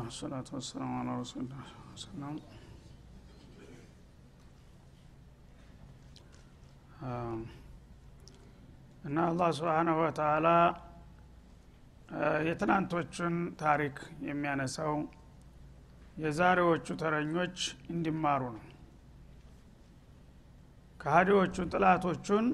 አልሐምዱሊላህ 0.00 0.08
ወሰላቱ 0.08 0.48
ወሰላሙ 0.56 0.92
አላ 1.00 1.10
ረሱሊላህ 1.18 1.64
ሰላም 2.02 2.36
እና 9.04 9.16
አላህ 9.26 9.48
ስብሓናሁ 9.58 9.96
ወተላ 10.02 10.48
የትናንቶቹን 12.46 13.34
ታሪክ 13.62 13.96
የሚያነሳው 14.28 14.94
የዛሬዎቹ 16.16 16.86
ተረኞች 17.02 17.58
እንዲማሩ 17.90 18.42
ነው። 18.56 18.64
ከሀዲዎቹን 21.00 21.70
ጥላቶቹን 21.74 22.46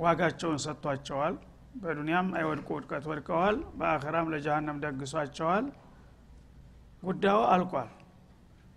ዋጋቸውን 0.00 0.60
ሰጥቷቸዋል። 0.66 1.34
በዱንያም 1.82 2.28
አይወድቁ 2.38 2.68
ውድቀት 2.76 3.04
ወድቀዋል። 3.10 3.56
በአኸራም 3.78 4.30
ለጀሃነም 4.32 4.80
ደግሷቸዋል 4.84 5.66
ጉዳዩ 7.02 7.38
አልቋል። 7.52 7.90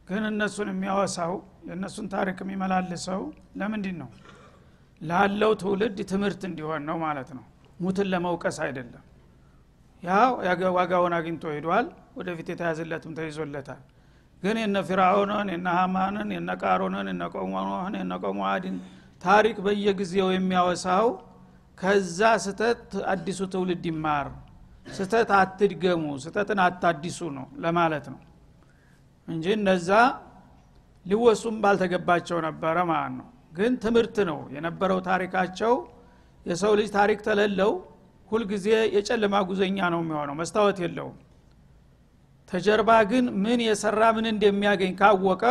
ግን 0.08 0.24
እነሱን 0.26 0.70
የሚያወሳው 0.72 1.34
የእነሱን 1.68 2.08
ታሪክ 2.08 2.38
የሚመላልሰው 2.44 3.22
ለምንድን 3.58 3.98
ነው? 4.02 4.10
ላለው 5.02 5.52
ትውልድ 5.62 5.98
ትምህርት 6.12 6.42
እንዲሆን 6.50 6.82
ነው 6.90 6.98
ማለት 7.06 7.30
ነው። 7.38 7.46
ሙትን 7.80 8.08
ለመውቀስ 8.14 8.58
አይደለም። 8.66 9.04
ያ 10.04 10.12
ዋጋውን 10.78 11.14
አግኝቶ 11.18 11.44
ሂዷል 11.56 11.86
ወደፊት 12.18 12.48
የተያዝለትም 12.54 13.14
ተይዞለታል። 13.20 13.82
ግን 14.44 14.58
የነ 14.62 14.78
ፊርአውንን 14.88 15.50
የነ 15.54 15.68
ሀማንን 15.78 16.30
የነ 16.36 16.52
ቃሮንን 16.64 17.08
የነ 17.12 17.24
ቆሞን 17.36 17.94
የነ 18.00 18.14
ቆሞአድን 18.24 18.78
ታሪክ 19.22 19.58
በየጊዜው 19.66 20.30
የሚያወሳው 20.34 21.08
ከዛ 21.78 22.20
ስተት 22.46 22.82
አዲሱ 23.14 23.42
ትውልድ 23.54 23.86
ይማር 23.90 24.28
ስተት 24.86 25.30
አትድገሙ 25.38 26.04
ስተትን 26.24 26.60
አታዲሱ 26.64 27.20
ነው 27.38 27.46
ለማለት 27.64 28.06
ነው 28.14 28.20
እንጂ 29.28 29.46
እነዛ 29.58 29.90
ሊወሱም 31.06 31.56
ባልተገባቸው 31.64 32.38
ነበረ 32.48 32.78
ማለት 32.90 33.14
ነው። 33.20 33.28
ግን 33.58 33.74
ትምህርት 33.84 34.18
ነው 34.30 34.40
የነበረው 34.56 35.00
ታሪካቸው። 35.08 35.74
የሰው 36.46 36.74
ልጅ 36.80 36.90
ታሪክ 36.96 37.20
ተለለው 37.28 37.72
ሁልጊዜ 38.30 38.66
የጨለማ 38.96 39.36
ጉዘኛ 39.50 39.78
ነው 39.94 40.02
የሚሆነው 40.04 40.36
መስታወት 40.40 40.78
የለውም። 40.84 41.18
ተጀርባ 42.52 42.92
ግን 43.12 43.26
ምን 43.44 43.60
የሰራ 43.68 44.02
ምን 44.18 44.26
እንደሚያገኝ 44.32 44.94
ካወቀ 45.00 45.44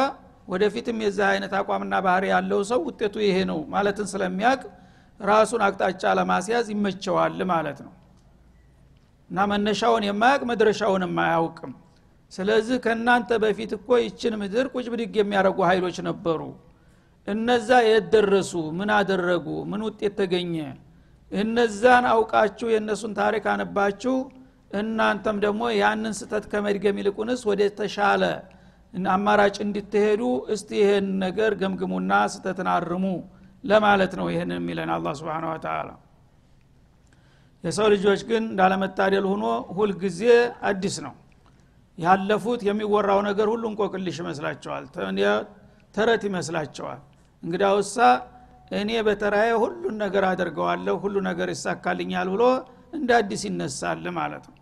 ወደፊትም 0.49 0.99
የዚህ 1.05 1.25
አይነት 1.31 1.53
አቋምና 1.59 1.95
ባህሪ 2.07 2.25
ያለው 2.33 2.61
ሰው 2.71 2.81
ውጤቱ 2.89 3.17
ይሄ 3.25 3.37
ነው 3.51 3.59
ማለትን 3.75 4.07
ስለሚያውቅ 4.13 4.63
ራሱን 5.21 5.61
አቅጣጫ 5.67 6.03
ለማስያዝ 6.19 6.67
ይመቸዋል 6.75 7.41
ማለት 7.53 7.79
ነው 7.87 7.93
እና 9.33 9.45
መነሻውን 9.51 10.05
የማያውቅ 10.07 10.43
መድረሻውን 10.51 11.03
የማያውቅም። 11.07 11.71
ስለዚህ 12.33 12.77
ከእናንተ 12.85 13.31
በፊት 13.43 13.71
እኮ 13.77 13.89
ይችን 14.03 14.35
ምድር 14.41 14.67
ቁጭ 14.75 14.87
ብድግ 14.93 15.15
የሚያደርጉ 15.21 15.59
ኃይሎች 15.69 15.97
ነበሩ። 16.09 16.41
እነዛ 17.29 17.69
የደረሱ 17.87 18.53
ምን 18.79 18.91
አደረጉ? 18.97 19.47
ምን 19.71 19.81
ውጤት 19.87 20.15
ተገኘ? 20.21 20.55
እነዛን 21.33 22.05
አውቃችሁ 22.13 22.69
የእነሱን 22.73 23.13
ታሪክ 23.21 23.45
አነባችሁ 23.53 24.15
እናንተም 24.73 25.37
ደግሞ 25.45 25.63
ያንን 25.79 26.15
ስተት 26.19 26.45
ከመድገም 26.53 26.99
ይልቁንስ 27.01 27.41
ወደ 27.51 27.63
ተሻለ 27.79 28.23
አማራጭ 29.13 29.57
እንድትሄዱ 29.67 30.23
እስቲ 30.55 30.71
ይህን 30.81 31.07
ነገር 31.25 31.53
ገምግሙና 31.61 32.13
ስተትን 32.35 32.69
አርሙ 32.75 33.05
ለማለት 33.65 34.13
ነው 34.21 34.27
ይህን 34.33 34.53
የሚለን 34.57 34.91
አላ 34.95 35.09
ስብን 35.19 35.47
ወተላ 35.51 35.91
የሰው 37.65 37.87
ልጆች 37.93 38.21
ግን 38.31 38.43
እንዳለመታደል 38.49 39.25
ሆኖ 39.31 39.45
ሁልጊዜ 39.77 40.21
አዲስ 40.69 40.97
ነው። 41.05 41.15
ያለፉት 41.99 42.61
የሚወራው 42.69 43.21
ነገር 43.29 43.47
ሁሉ 43.53 43.65
እንቆቅልሽ 43.71 44.17
ይመስላቸዋል 44.23 44.85
ተረት 45.95 46.23
ይመስላቸዋል። 46.29 47.01
እንግዳውሳ 47.43 47.97
እኔ 48.73 48.91
በተራዬ 49.07 49.51
ሁሉን 49.63 49.97
ነገር 50.03 50.25
አደርገዋለሁ 50.29 50.95
ሁሉ 51.03 51.17
ነገር 51.29 51.49
ይሳካልኛል 51.55 52.29
ብሎ 52.35 52.43
እንደ 52.93 53.11
አዲስ 53.19 53.43
ይነሳል 53.49 54.05
ማለት 54.19 54.45
ነው። 54.51 54.59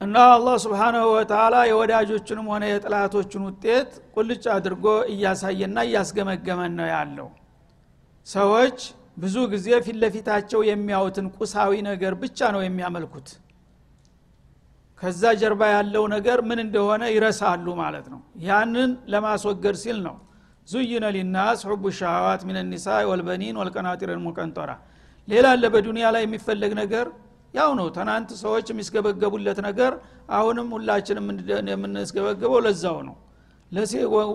እና 0.00 0.16
አላህ 0.34 0.54
ስብሓናሁ 0.64 1.06
ወተላ 1.14 1.54
የወዳጆቹንም 1.70 2.46
ሆነ 2.52 2.64
የጥላቶችን 2.70 3.42
ውጤት 3.48 3.90
ቁልጭ 4.14 4.44
አድርጎ 4.54 4.84
እያሳየና 5.12 5.78
እያስገመገመን 5.88 6.72
ነው 6.78 6.88
ያለው። 6.92 7.28
ሰዎች 8.26 8.78
ብዙ 9.16 9.36
ጊዜ 9.52 9.68
ፊት 9.84 9.96
ለፊታቸው 10.02 10.60
የሚያዩትን 10.66 11.26
ቁሳዊ 11.36 11.72
ነገር 11.88 12.12
ብቻ 12.22 12.38
ነው 12.54 12.60
የሚያመልኩት። 12.64 13.28
ከዛ 15.02 15.22
ጀርባ 15.40 15.62
ያለው 15.74 16.04
ነገር 16.14 16.38
ምን 16.48 16.58
እንደሆነ 16.64 17.02
ይረሳሉ 17.12 17.66
ማለት 17.80 18.06
ነው። 18.12 18.20
ያንን 18.46 18.90
ለማስወገድ 19.12 19.76
ሲል 19.82 19.98
ነው። 20.06 20.16
ዙይነ 20.68 21.04
ሊናስ 21.14 21.60
ሑቡ 21.68 21.84
ሻዋት 21.98 22.42
ምን 22.48 22.56
ኒሳ 22.72 22.86
ወልበኒን 23.10 23.56
ወልቀናጢር 23.60 24.10
ሙቀንጦራ 24.26 24.70
ሌላ 25.28 25.46
አለ 25.54 25.64
በዱንያ 25.74 26.06
ላይ 26.14 26.22
የሚፈለግ 26.26 26.72
ነገር 26.80 27.06
ያው 27.54 27.70
ነው። 27.78 27.86
ትናንት 27.96 28.30
ሰዎች 28.42 28.66
የሚስገበገቡለት 28.72 29.58
ነገር 29.68 29.92
አሁንም 30.36 30.68
ሁላችንም 30.76 31.26
የምንስገበገበው 31.72 32.60
ለዛው 32.66 32.98
ነው። 33.08 33.16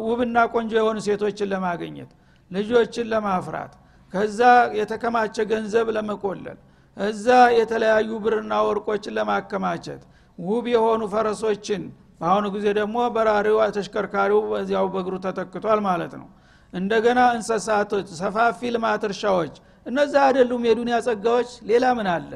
ውብና 0.07 0.37
ቆንጆ 0.53 0.71
የሆኑ 0.79 0.97
ሴቶችን 1.07 1.49
ለማግኘት 1.53 2.11
ልጆችን 2.51 3.05
ለማፍራት 3.13 3.73
ከዛ 4.15 4.41
የተከማቸ 4.79 5.35
ገንዘብ 5.49 5.87
ለመቆለል 5.95 6.57
እዛ 6.97 7.27
የተለያዩ 7.59 8.09
ብርና 8.25 8.53
ወርቆችን 8.67 9.15
ለማከማቸት 9.17 10.01
ውብ 10.39 10.65
የሆኑ 10.73 11.01
ፈረሶችን 11.13 11.83
በአሁኑ 12.21 12.45
ጊዜ 12.53 12.65
ደግሞ 12.77 12.97
በራሪው 13.15 13.57
ተሽከርካሪው 13.77 14.39
በዚያው 14.51 14.85
በእግሩ 14.93 15.15
ተተክቷል 15.25 15.79
ማለት 15.87 16.13
ነው። 16.21 16.27
እንደገና 16.73 17.19
እንሰሳቶች 17.35 18.07
ሰፋፊ 18.19 18.69
ልማት 18.75 19.03
እርሻዎች 19.09 19.55
እነዚህ 19.85 20.19
አይደሉም 20.25 20.63
የዱንያ 20.67 20.95
ጸጋዎች 21.07 21.49
ሌላ 21.69 21.85
ምን 21.97 22.07
አለ? 22.13 22.31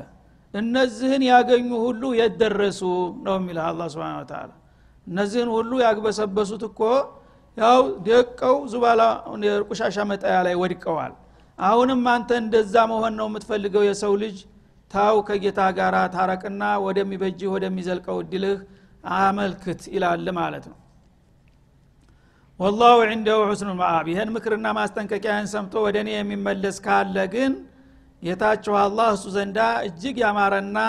እነዚህን 0.53 1.23
ያገኙ 1.29 1.69
ሁሉ 1.85 2.03
የደረሱ 2.19 2.81
ነው 3.25 3.35
የሚለው 3.39 3.63
አላ 3.69 3.81
ስብን 3.93 4.27
ተላ 4.31 4.51
እነዚህን 5.07 5.49
ሁሉ 5.55 5.71
ያግበሰበሱት 5.85 6.63
እኮ 6.69 6.81
ያው 7.57 7.79
ደቀው 8.07 8.55
ዙባላ 8.71 9.01
ቁሻሻ 9.69 9.97
መጣያ 10.11 10.37
ላይ 10.47 10.55
ወድቀዋል 10.61 11.13
አሁንም 11.59 12.01
አንተ 12.11 12.29
እንደዛ 12.41 12.75
መሆን 12.91 13.13
ነው 13.19 13.27
የምትፈልገው 13.29 13.83
የሰው 13.87 14.13
ልጅ። 14.21 14.37
ታው 14.91 15.17
ከጌታ 15.27 15.61
ጋር 15.77 15.95
ታረቅና 16.13 16.63
ወደሚበጅህ 16.85 17.49
ወደሚዘልቀው 17.55 18.19
እድልህ 18.23 18.59
አመልክት 19.17 19.81
ይላል 19.93 20.27
ማለት 20.39 20.65
ነው። 20.71 20.77
ወላሁ 22.59 22.95
ዕንደሁ 23.07 23.39
ሑስኑ 23.49 23.69
መአብ 23.79 24.05
ይህን 24.11 24.29
ምክርና 24.35 24.67
ማስጠንቀቂያን 24.77 25.45
ሰምቶ 25.53 25.73
ወደ 25.85 25.97
እኔ 26.03 26.09
የሚመለስ 26.15 26.77
ካለ 26.85 27.17
ግን 27.33 27.53
ጌታችሁ 28.23 28.73
አላህ 28.81 29.09
እሱ 29.15 29.25
ዘንዳ 29.35 29.59
እጅግ 29.87 30.17
ያማረና 30.23 30.79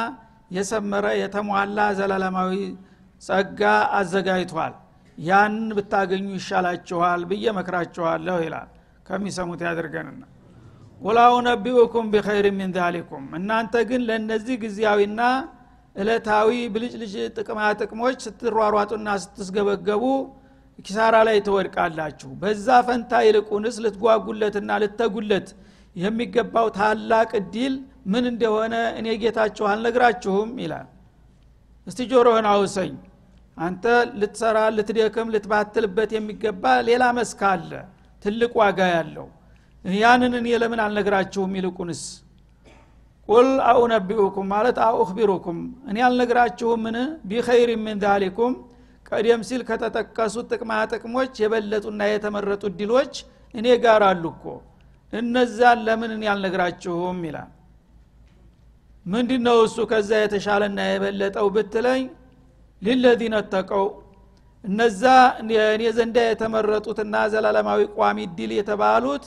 የሰመረ 0.51 1.07
የተሟላ 1.21 1.79
ዘላለማዊ 1.99 2.53
ጸጋ 3.23 3.61
አዘጋጅቷል። 3.99 4.75
ያንን 5.19 5.71
ብታገኙ 5.77 6.27
ይሻላችኋል 6.37 7.23
ብዬ 7.31 7.47
መክራችኋለሁ 7.59 8.37
ይላል። 8.47 8.69
ከሚሰሙት 9.09 9.61
ያድርገንና 9.67 10.23
ወላው 11.01 11.35
ነቢኡኩም 11.47 12.07
ቢኸይር 12.13 12.47
ሚን 12.57 12.71
ዛሊኩም። 12.77 13.25
እናንተ 13.39 13.75
ግን 13.91 14.03
ለእነዚህ 14.09 14.57
ጊዜያዊና 14.65 15.21
እለታዊ 15.97 16.51
ብልጭልጭ 16.75 17.15
ጥቅማ 17.39 17.61
ጥቅሞች 17.81 18.19
ስትሯሯጡና 18.27 19.09
ስትስገበገቡ 19.23 20.05
ኪሳራ 20.79 21.17
ላይ 21.29 21.39
ትወድቃላችሁ። 21.47 22.31
በዛ 22.43 22.67
ፈንታ 22.87 23.13
ይልቁንስ 23.27 23.77
ልትጓጉለትና 23.85 24.71
ልተጉለት 24.83 25.49
የሚገባው 25.97 26.67
ታላቅ 26.77 27.31
እድል 27.41 27.75
ምን 28.13 28.25
እንደሆነ 28.33 28.75
እኔ 29.01 29.17
ጌታችሁ 29.23 29.65
አልነግራችሁም 29.73 30.53
ይላል። 30.63 30.87
እስቲ 31.87 32.01
ጆሮህን 32.13 32.47
አውሰኝ። 32.53 32.95
አንተ 33.57 33.85
ልትሰራ 34.21 34.59
ልትደክም 34.77 35.29
ልትባትልበት 35.35 36.11
የሚገባ 36.17 36.65
ሌላ 36.89 37.05
መስክ 37.19 37.43
አለ። 37.51 37.71
ትልቅ 38.23 38.53
ዋጋ 38.61 38.81
ያለው 38.95 39.27
ያንን 39.85 40.33
እኔ 40.39 40.49
ለምን 40.63 40.81
አልነግራችሁም? 40.85 41.53
ይልቁንስ 41.59 42.03
ቁል 43.29 43.49
አኡነቢኡኩም 43.71 44.47
ማለት 44.53 44.77
አኡክቢሩኩም 44.87 45.59
እኔ 45.91 45.97
አልነግራችሁምን? 46.07 46.97
ቢኸይር 47.29 47.71
ምን 47.85 47.97
ዛሊኩም። 48.05 48.55
ቀደም 49.09 49.41
ሲል 49.49 49.63
ከተጠቀሱት 49.69 50.47
ጥቅማ 50.53 50.73
ጥቅሞች 50.93 51.33
የበለጡና 51.43 52.01
የተመረጡ 52.11 52.63
ድሎች 52.79 53.15
እኔ 53.55 53.67
ጋር 53.85 54.03
አሉ 54.11 54.25
እኮ። 54.35 54.45
እነዛን 55.13 55.79
ለምን 55.87 56.11
እኔ 56.17 56.25
አልነግራችሁም? 56.33 57.19
ይላል። 57.29 57.51
ምንድ 59.07 59.31
ነው 59.47 59.59
እሱ 59.67 59.79
ከዛ 59.91 60.11
የተሻለና 60.21 60.79
የበለጠው 60.89 61.47
ብትለኝ 61.55 62.03
ሊለዚነ 62.83 63.35
ተቀው። 63.53 63.87
እነዛ 64.65 65.03
እኔ 65.43 65.83
ዘንዳ 65.97 66.17
የተመረጡትና 66.27 67.15
ዘላለማዊ 67.33 67.81
ቋሚ 67.97 68.19
ድል 68.37 68.51
የተባሉት 68.59 69.25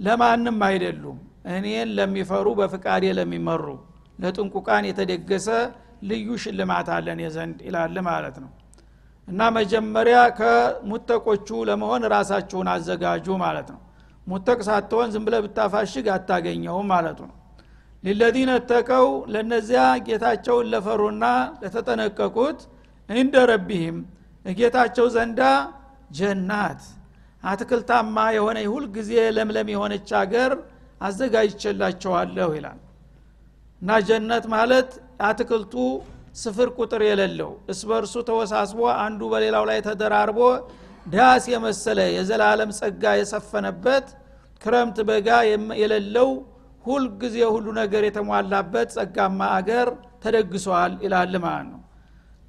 ለማንም 0.00 0.58
አይደሉም። 0.66 1.18
እኔን 1.52 1.90
ለሚፈሩ 1.96 2.46
በፍቃዴ 2.58 3.04
ለሚመሩ 3.18 3.64
ለጥንቁቃን 4.18 4.84
የተደገሰ 4.88 5.48
ልዩ 6.10 6.28
ሽልማት 6.42 6.88
አለን 6.96 7.18
የዘንድ 7.24 7.58
ይላል 7.66 7.96
ማለት 8.08 8.36
ነው። 8.44 8.50
እና 9.28 9.40
መጀመሪያ 9.56 10.18
ከሙተቆቹ 10.38 11.48
ለመሆን 11.68 12.02
ራሳችሁን 12.14 12.68
አዘጋጁ 12.74 13.26
ማለት 13.44 13.68
ነው። 13.74 13.80
ሙተቅ 14.26 14.58
ሳትሆን 14.68 15.08
ዝም 15.14 15.24
ብለ 15.26 15.36
ብታፋሽግ 15.44 16.06
አታገኘውም 16.14 16.88
ማለቱ 16.92 17.20
ነው። 17.30 17.36
ሊለዚነ 18.04 18.50
ተቀው 18.70 19.06
ለነዚያ 19.32 19.82
ጌታቸውን 20.06 20.68
ለፈሩና 20.72 21.24
ለተጠነቀቁት 21.62 22.60
እንደ 23.08 23.34
ረቢህም 23.50 23.98
ጌታቸው 24.44 25.06
ዘንዳ 25.14 25.40
ጀናት 26.10 26.82
አትክልታማ 27.42 28.16
የሆነ 28.36 28.58
ሁል 28.72 28.84
ጊዜ 28.96 29.12
ለምለም 29.36 29.68
የሆነች 29.72 30.10
አገር 30.20 30.52
አዘጋጅቼላቸዋለሁ 31.00 32.48
ይላል። 32.56 32.80
እና 33.82 33.90
ጀነት 34.08 34.44
ማለት 34.54 34.90
አትክልቱ 35.28 35.74
ስፍር 36.40 36.68
ቁጥር 36.78 37.02
የሌለው 37.06 37.52
እስበርሱ 37.72 38.14
ተወሳስቦ 38.28 38.80
አንዱ 39.04 39.20
በሌላው 39.32 39.64
ላይ 39.70 39.78
ተደራርቦ 39.86 40.40
ዳስ 41.06 41.44
የመሰለ 41.52 42.00
የዘላለም 42.16 42.70
ጸጋ 42.78 43.04
የሰፈነበት 43.20 44.06
ክረምት 44.62 44.98
በጋ 45.08 45.28
የሌለው 45.82 46.28
ሁልጊዜ 46.84 47.36
ሁሉ 47.54 47.66
ነገር 47.80 48.02
የተሟላበት 48.06 48.88
ጸጋማ 48.96 49.40
አገር 49.56 49.88
ተደግሷል 50.24 50.92
ይላል 51.04 51.34
ማለት 51.44 51.66
ነው። 51.72 51.80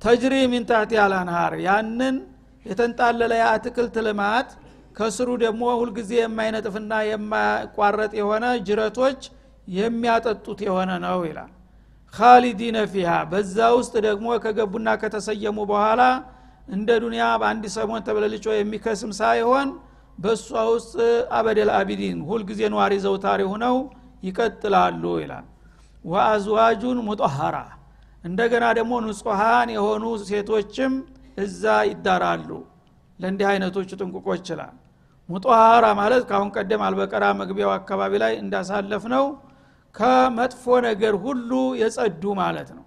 ተጅሪ 0.02 0.36
ሚን 0.52 0.64
ታህቲ 0.70 0.94
አልአንሃር 1.04 1.54
ያንን 1.66 2.16
የተንጣለለ 2.66 3.32
የአትክልት 3.42 3.96
ልማት 4.08 4.50
ከስሩ 4.96 5.30
ደግሞ 5.44 5.64
ሁልጊዜ 5.80 6.12
የማይነጥፍና 6.20 6.94
የማያቋረጥ 7.10 8.12
የሆነ 8.20 8.46
ጅረቶች 8.68 9.22
የሚያጠጡት 9.76 10.60
የሆነ 10.68 10.92
ነው 11.06 11.20
ይላል። 11.28 11.52
ካሊዲነ 12.14 12.78
ፊሃ 12.94 13.12
በዛ 13.32 13.58
ውስጥ 13.78 13.94
ደግሞ 14.08 14.28
ከገቡና 14.44 14.90
ከተሰየሙ 15.02 15.58
በኋላ 15.70 16.02
እንደ 16.70 16.90
ዱንያ 17.04 17.24
በአንድ 17.42 17.64
ሰሞን 17.76 18.04
ተብለልጮ 18.08 18.46
የሚከስም 18.56 19.12
ሳይሆን 19.20 19.70
በእሷ 20.18 20.50
ውስጥ 20.72 20.94
አበደል 21.38 21.70
አቢዲን 21.78 22.18
ሁልጊዜ 22.30 22.62
ነዋሪ 22.74 22.94
ዘውታሪ 23.06 23.42
ሁነው 23.52 23.78
ይቀጥላሉ 24.24 25.04
ይላል። 25.24 25.46
ወአዝዋጁን 26.06 27.00
ሙጠሃራ 27.08 27.58
እንደገና 28.24 28.66
ደግሞ 28.78 28.94
ንጹሐን 29.06 29.70
የሆኑ 29.76 30.04
ሴቶችም 30.28 30.94
እዛ 31.38 31.64
ይዳራሉ 31.90 32.50
ለእንዲህ 33.22 33.48
አይነቶቹ 33.50 33.90
ጥንቁቆች 34.00 34.40
ይችላል። 34.42 34.74
ሙጠሃራ 35.30 35.86
ማለት 36.00 36.24
ካሁን 36.30 36.50
ቀደም 36.56 36.82
አልበቀራ 36.86 37.26
መግቢያው 37.42 37.72
አካባቢ 37.76 38.14
ላይ 38.24 38.34
እንዳሳለፍ 38.42 39.04
ነው 39.14 39.26
ከመጥፎ 39.96 40.66
ነገር 40.88 41.14
ሁሉ 41.26 41.52
የጸዱ 41.82 42.24
ማለት 42.42 42.70
ነው። 42.78 42.86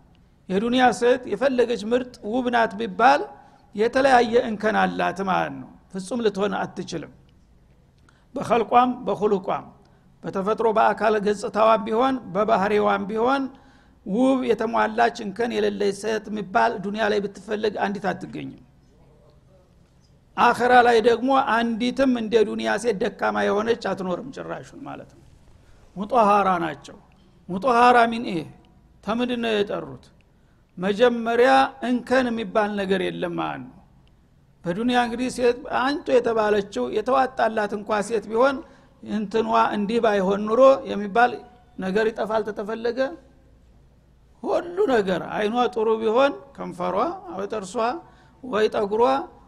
የዱንያ 0.49 0.85
ሴት 1.01 1.23
የፈለገች 1.33 1.83
ምርጥ 1.93 2.15
ውብ 2.33 2.47
ናት 2.55 2.73
ቢባል 2.81 3.21
የተለያየ 3.75 4.35
እንከን 4.49 4.77
አላት 4.83 5.19
ማለት 5.31 5.55
ነው። 5.61 5.71
ፍጹም 5.93 6.21
ልትሆን 6.25 6.53
አትችልም። 6.61 7.13
በኸልቋም 8.35 8.91
በሁሉቋም 9.07 9.65
በተፈጥሮ 10.23 10.69
በአካል 10.77 11.15
ገጽታዋም 11.27 11.83
ቢሆን 11.87 12.15
በባህሪዋም 12.35 13.03
ቢሆን 13.11 13.43
ውብ 14.07 14.41
የተሟላች 14.51 15.17
እንከን 15.25 15.51
የሌለች 15.57 15.97
ሴት 16.03 16.25
የሚባል 16.31 16.73
ዱኒያ 16.85 17.05
ላይ 17.13 17.19
ብትፈልግ 17.25 17.75
አንዲት 17.85 18.07
አትገኝም 18.11 18.64
አኸራ 20.37 20.73
ላይ 20.87 20.97
ደግሞ 21.09 21.31
አንዲትም 21.57 22.13
እንደ 22.21 22.35
ዱኒያ 22.49 22.71
ሴት 22.83 22.97
ደካማ 23.03 23.37
የሆነች 23.47 23.83
አትኖርም 23.91 24.29
ጭራሹን 24.37 24.81
ማለት 24.87 25.11
ነው። 25.17 25.23
ሙጦሃራ 25.97 26.49
ናቸው። 26.65 26.97
ሙጦሃራ 27.49 27.99
ሚን 28.13 28.25
ይህ? 28.31 28.45
ተምንድ 29.05 29.33
ነው 29.45 29.53
የጠሩት። 29.55 30.05
መጀመሪያ 30.79 31.51
እንከን 31.89 32.27
የሚባል 32.31 32.71
ነገር 32.81 33.01
የለም 33.07 33.35
ማለት 33.41 33.63
ነው 33.65 33.81
በዱኒያ 34.65 34.99
እንግዲህ 35.07 35.29
ሴት 35.37 35.59
አንቱ 35.81 36.07
የተባለችው 36.17 36.85
የተዋጣላት 36.97 37.73
እንኳ 37.79 37.99
ሴት 38.09 38.25
ቢሆን 38.31 38.57
እንትኗ 39.03 39.49
እንዲህ 39.77 39.99
ባይሆን 40.05 40.41
ኑሮ 40.49 40.61
የሚባል 40.91 41.33
ነገር 41.79 42.05
ይጠፋል 42.11 42.43
ተተፈለገ? 42.49 42.99
ሁሉ 44.43 44.77
ነገር 44.95 45.21
አይኗ 45.37 45.55
ጥሩ 45.75 45.89
ቢሆን 46.01 46.33
ከንፈሯ 46.57 46.97
ወይ 47.37 47.47
ጥርሷ 47.53 47.75
ወይ 48.45 48.67
ጠጉሯ 48.75 49.05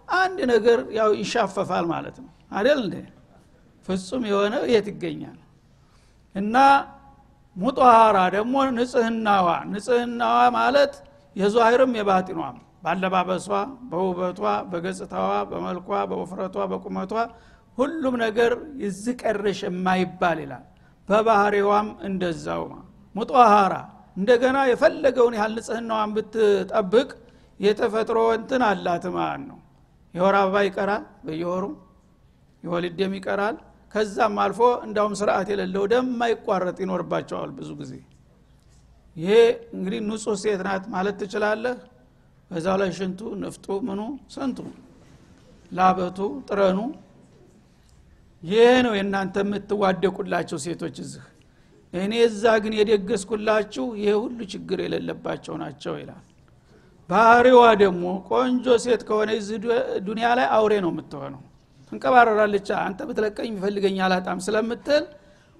አንድ 0.08 0.38
ነገር 0.52 0.78
ያው 0.98 1.10
ይሻፈፋል 1.20 1.84
ማለት 1.92 2.16
ነው። 2.22 2.30
አደል 2.52 2.80
እንዴ? 2.84 2.96
ፍጹም 3.88 4.22
የሆነ 4.30 4.54
የት 4.72 4.86
ይገኛል? 4.92 5.38
እና 6.34 6.56
ሙጠሃራ 7.56 8.18
ደግሞ 8.34 8.54
ንጽህናዋ 8.76 9.46
ንጽህናዋ 9.70 10.38
ማለት 10.56 10.94
የዟሂርም 11.36 11.92
የባጢኗም 11.98 12.56
ባለባበሷ 12.84 13.46
በውበቷ 13.90 14.40
በገጽታዋ 14.70 15.30
በመልኳ 15.50 15.90
በውፍረቷ 16.10 16.56
በቁመቷ 16.72 17.12
ሁሉም 17.78 18.14
ነገር 18.24 18.52
ይዝቀርሽ 18.82 19.60
የማይባል 19.66 20.38
ይላል። 20.44 20.64
በባህሪዋም 21.08 21.88
እንደዛው 22.08 22.62
ሙጠሃራ 23.14 23.74
እንደገና 24.16 24.58
የፈለገውን 24.70 25.34
ያህል 25.38 25.52
ንጽህናዋን 25.58 26.12
ብትጠብቅ 26.16 27.08
የተፈጥሮ 27.60 28.18
እንትን 28.38 28.62
አላት 28.68 29.04
ማለት 29.16 29.42
ነው 29.50 29.58
የወር 30.16 30.36
አበባ 30.40 30.56
ይቀራል 30.66 31.04
በየወሩ 31.24 31.64
የወሊድ 32.62 32.94
ደም 33.00 33.12
ይቀራል። 33.18 33.56
ከዛም 33.94 34.36
አልፎ 34.42 34.60
እንዳውም 34.86 35.14
ስርዓት 35.20 35.48
የሌለው 35.52 35.84
ደም 35.92 36.06
ማይቋረጥ 36.20 36.76
ይኖርባቸዋል 36.84 37.50
ብዙ 37.58 37.70
ጊዜ። 37.80 37.92
ይሄ 39.16 39.30
እንግዲህ 39.76 40.00
ንጹህ 40.06 40.36
ሴት 40.42 40.60
ናት 40.66 40.84
ማለት 40.94 41.16
ትችላለህ። 41.20 41.76
በዛው 42.50 42.76
ላይ 42.80 42.90
ሽንቱ 42.98 43.20
ንፍጡ 43.42 43.66
ምኑ 43.86 44.00
ስንቱ 44.34 44.58
ላበቱ 45.72 46.18
ጥረኑ። 46.48 46.78
ይሄ 48.42 48.64
ነው 48.86 48.92
የእናንተ 48.96 49.36
የምትዋደቁላቸው 49.44 50.58
ሴቶች 50.64 50.96
እዚህ። 51.04 51.24
እኔ 51.92 52.14
እዛ 52.26 52.44
ግን 52.62 52.72
የደገስኩላችሁ 52.78 53.84
ይሄ 54.00 54.10
ሁሉ 54.22 54.38
ችግር 54.52 54.78
የሌለባቸው 54.84 55.54
ናቸው 55.62 55.94
ይላል 56.00 56.25
ባህሪዋ 57.10 57.62
ደግሞ 57.82 58.04
ቆንጆ 58.28 58.66
ሴት 58.84 59.02
ከሆነ 59.08 59.30
ዱኒያ 60.06 60.28
ላይ 60.38 60.46
አውሬ 60.56 60.72
ነው 60.84 60.90
የምትሆነው። 60.92 61.42
ትንቀባረራለች 61.92 62.68
አንተ 62.80 63.00
ብትለቀኝ 63.08 63.48
የሚፈልገኝ 63.50 63.98
አላጣም 64.06 64.38
ስለምትል 64.46 65.04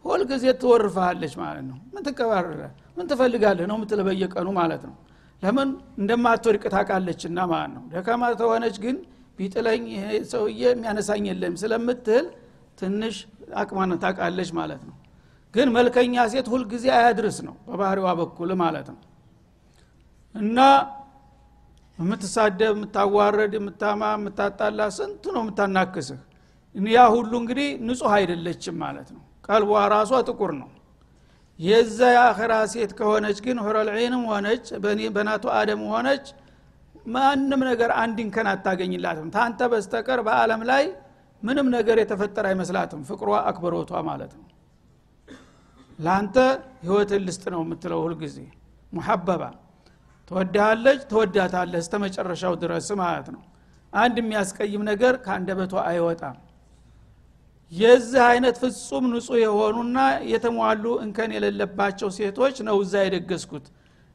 ሁልጊዜ 0.04 0.44
ትወርፋለች 0.60 1.34
ማለት 1.42 1.64
ነው። 1.70 1.78
ምን 1.92 2.02
ትንቀባረረ 2.06 2.62
ምን 2.96 3.06
ትፈልጋለህ 3.10 3.66
ነው 3.70 3.76
ምትል 3.82 4.00
በየቀኑ 4.08 4.48
ማለት 4.58 4.82
ነው። 4.88 4.96
ለምን? 5.42 5.68
እንደማትወድቅ 6.00 6.64
ታቃለችና 6.74 7.38
ማለት 7.52 7.72
ነው። 7.76 7.82
ደካማ 7.92 8.22
ተሆነች 8.40 8.76
ግን 8.84 8.96
ቢጥለኝ 9.38 9.82
ይሄ 9.94 10.04
ሰውዬ 10.30 10.60
የሚያነሳኝ 10.66 11.24
የለም 11.30 11.54
ስለምትል 11.62 12.24
ትንሽ 12.78 13.16
አቅማን 13.60 13.90
ታቃለች 14.04 14.50
ማለት 14.58 14.82
ነው። 14.88 14.94
ግን 15.54 15.68
መልከኛ 15.76 16.14
ሴት 16.32 16.46
ሁልጊዜ 16.52 16.86
አያድርስ 16.96 17.38
ነው 17.46 17.54
በባህሪዋ 17.68 18.08
በኩል 18.20 18.50
ማለት 18.62 18.88
ነው። 18.94 19.00
እና 20.34 20.58
የምትሳደብ 21.98 22.72
የምታዋረድ 22.74 23.52
የምታማ 23.58 24.02
የምታጣላ 24.16 24.80
ስንት 24.96 25.24
ነው 25.34 25.42
የምታናክስህ? 25.44 26.18
ያ 26.92 27.02
ሁሉ 27.14 27.32
እንግዲህ 27.42 27.68
ንጹህ 27.86 28.12
አይደለችም 28.16 28.76
ማለት 28.82 29.08
ነው። 29.14 29.22
ቀልቧ 29.46 29.70
ራሷ 29.94 30.12
ጥቁር 30.28 30.52
ነው። 30.60 30.70
የዛ 31.58 31.98
የአኸራ 32.14 32.54
ሴት 32.72 32.90
ከሆነች 32.98 33.38
ግን 33.44 33.58
ሁረልዒንም 33.64 34.24
ሆነች 34.30 34.66
በናቱ 35.16 35.44
አደም 35.58 35.82
ሆነች 35.92 36.26
ማንም 37.06 37.60
ነገር 37.68 37.90
አንድ 38.02 38.18
እንከን 38.24 38.48
አታገኝላትም። 38.52 39.28
ታንተ 39.34 39.68
በስተቀር 39.72 40.20
በአለም 40.26 40.62
ላይ 40.70 40.84
ምንም 41.42 41.66
ነገር 41.76 41.96
የተፈጠረ 42.02 42.44
አይመስላትም። 42.50 43.00
ፍቅሯ 43.08 43.30
አክብሮቷ 43.42 44.00
ማለት 44.08 44.32
ነው። 44.38 44.44
ለአንተ 45.98 46.36
ህይወትን 46.82 47.22
ልስጥ 47.26 47.44
ነው 47.54 47.60
የምትለው 47.64 48.00
ሁልጊዜ። 48.04 48.36
ሙሐበባ 48.92 49.42
ትወድሃለች 50.30 51.00
ትወዳታለህ 51.10 51.80
እስተ 51.84 51.94
መጨረሻው 52.04 52.54
ድረስ 52.62 52.88
ማለት 53.02 53.28
ነው። 53.34 53.42
አንድ 53.92 54.16
የሚያስቀይም 54.20 54.82
ነገር 54.90 55.14
ከአንደበቷ 55.24 55.74
አይወጣም። 55.90 56.36
የዚህ 57.72 58.22
አይነት 58.30 58.56
ፍጹም 58.62 59.04
ንጹህ 59.12 59.38
የሆኑና 59.42 59.98
የተሟሉ 60.32 60.84
እንከን 61.04 61.30
የሌለባቸው 61.36 62.08
ሴቶች 62.18 62.56
ነው 62.68 62.76
እዛ 62.84 62.94
የደገስኩት። 63.04 63.66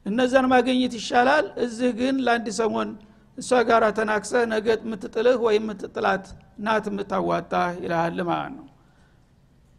እነዛን 0.06 0.46
ማግኘት 0.52 0.94
ይሻላል። 0.98 1.46
እዚህ 1.64 1.90
ግን 1.98 2.14
ለአንድ 2.26 2.46
ሰሞን 2.60 2.88
እሷ 3.38 3.50
ጋር 3.68 3.82
ተናክሰ 3.98 4.32
ነገ 4.52 4.66
የምትጥልህ 4.78 5.36
ወይም 5.46 5.64
የምትጥላት 5.64 6.24
ናት 6.64 6.86
የምታዋጣ 6.90 7.52
ይልሃል 7.78 8.18
ማለት 8.30 8.52
ነው። 8.58 8.66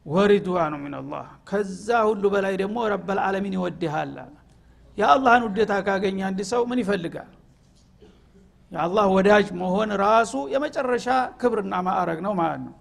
ወሪድዋኑ 0.05 0.73
ሚንላህ 0.83 1.27
ከዛ 1.49 1.87
ሁሉ 2.07 2.23
በላይ 2.33 2.55
ደግሞ 2.61 2.77
ረበልዓለሚን 2.93 3.53
ይወድሃል 3.57 4.13
የአላህን 4.97 5.43
ውዴታ 5.47 5.73
ካገኘ 5.85 6.19
አንድ 6.27 6.39
ሰው 6.51 6.61
ምን 6.69 6.79
ይፈልጋል? 6.83 7.29
የአላህ 8.71 9.05
ወዳጅ 9.15 9.47
መሆን 9.61 9.89
ራሱ 10.03 10.33
የመጨረሻ 10.53 11.07
ክብርና 11.41 11.73
ማዕረግ 11.87 12.19
ነው 12.25 12.33
ማለት 12.41 12.61
ነው። 12.67 12.75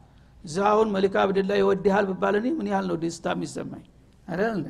እዛ 0.45 0.57
አሁን 0.71 0.89
መሊክ 0.95 1.15
አብድላ 1.23 1.53
ይወድሃል 1.61 2.07
ብባል 2.11 2.37
ምን 2.59 2.67
ያህል 2.73 2.87
ነው 2.91 2.97
ደስታ 3.03 3.27
የሚሰማኝ? 3.35 3.85
አይደል 4.29 4.63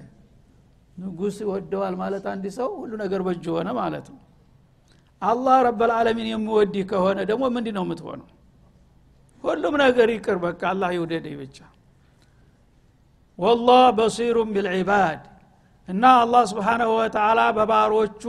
ንጉስ 0.97 1.37
ይወደዋል 1.45 1.95
ማለት 2.01 2.25
አንድ 2.33 2.45
ሰው 2.59 2.71
ሁሉ 2.81 2.93
ነገር 3.03 3.21
በእጅ 3.27 3.45
ሆነ 3.55 3.69
ማለት 3.79 4.07
ነው። 4.13 4.21
አላህ 5.23 5.57
ረበልዓለሚን 5.67 6.29
የሚወድ 6.31 6.75
ከሆነ 6.91 7.19
ደግሞ 7.31 7.45
ምንድ 7.55 7.69
ነው 7.77 7.85
የምትሆነው? 7.87 8.29
ሁሉም 9.45 9.75
ነገር 9.85 10.09
ይቅር 10.15 10.37
በቃ 10.45 10.61
አላህ 10.73 10.91
ይውደደኝ 10.97 11.35
ብቻ። 11.41 11.57
ወላህ 13.39 13.85
በሲሩም 13.99 14.49
ቢልዒባድ 14.55 15.21
እና 15.93 16.05
አላህ 16.19 16.43
ስብሓናሁ 16.51 16.91
ወተላ 16.99 17.41
በባሮቹ 17.57 18.23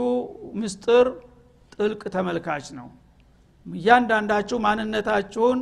ምስጥር 0.60 1.06
ጥልቅ 1.74 2.02
ተመልካች 2.14 2.66
ነው። 2.78 2.88
እያንዳንዳችሁ 3.66 4.56
ማንነታችሁን 4.64 5.60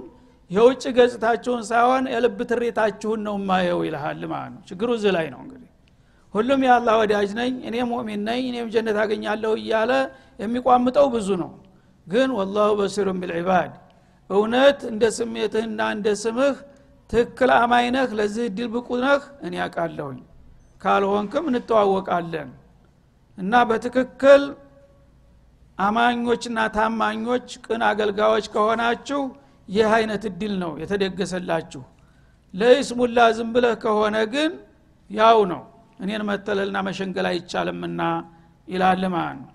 የውጭ 0.50 0.85
ገጽታችሁን 0.97 1.61
ሳይሆን 1.68 2.04
የልብ 2.14 2.38
ትሬታችሁን 2.50 3.21
ነው 3.26 3.37
ማየው 3.49 3.80
ይልሃል 3.87 4.23
ማለት 4.32 4.50
ነው። 4.54 4.62
ችግሩ 4.71 4.88
እዚህ 4.99 5.12
ላይ 5.16 5.26
ነው 5.35 5.40
እንግዲህ። 5.44 5.68
ሁሉም 6.35 6.61
የአላህ 6.66 6.94
ወዳጅ 7.00 7.30
ነኝ 7.38 7.52
እኔ 7.68 7.76
ሙእሚን 7.90 8.21
ነኝ 8.28 8.42
እኔም 8.50 8.68
ጀነት 8.75 8.99
አገኛለሁ 9.02 9.52
እያለ 9.61 9.92
የሚቋምጠው 10.40 11.06
ብዙ 11.14 11.28
ነው። 11.42 11.50
ግን 12.06 12.30
ወላሁ 12.38 12.71
በሲሩን 12.78 13.18
ቢልዒባድ 13.23 13.73
እውነት 14.30 14.78
እንደ 14.90 15.04
ስሜትህና 15.16 15.80
እንደ 15.97 16.09
ስምህ 16.23 16.54
ትክክል 17.11 17.50
አማኝ 17.56 17.87
ነህ 17.97 18.11
ለዚህ 18.18 18.44
እድል 18.50 18.68
ብቁ 18.75 18.88
ነህ 19.04 19.23
እኔ 19.47 19.54
ያውቃለሁኝ 19.62 20.21
ካልሆንክም 20.82 21.44
እንተዋወቃለን። 21.50 22.50
እና 23.38 23.62
በትክክል 23.68 24.42
አማኞችና 25.78 26.58
ታማኞች 26.74 27.48
ቅን 27.64 27.82
አገልጋዮች 27.88 28.46
ከሆናችሁ 28.54 29.20
ይህ 29.68 29.88
አይነት 29.96 30.22
እድል 30.30 30.52
ነው 30.62 30.72
የተደገሰላችሁ። 30.82 31.82
ለይስሙላ 32.54 33.18
ዝም 33.36 33.50
ብለህ 33.54 33.74
ከሆነ 33.84 34.16
ግን 34.34 34.52
ያው 35.10 35.38
ነው። 35.52 35.62
እኔን 36.00 36.22
መተለልና 36.28 36.78
መሸንገል 36.86 37.26
አይቻልምና 37.30 38.02
ይላል 38.68 39.02
ማለት 39.14 39.38
ነው 39.40 39.48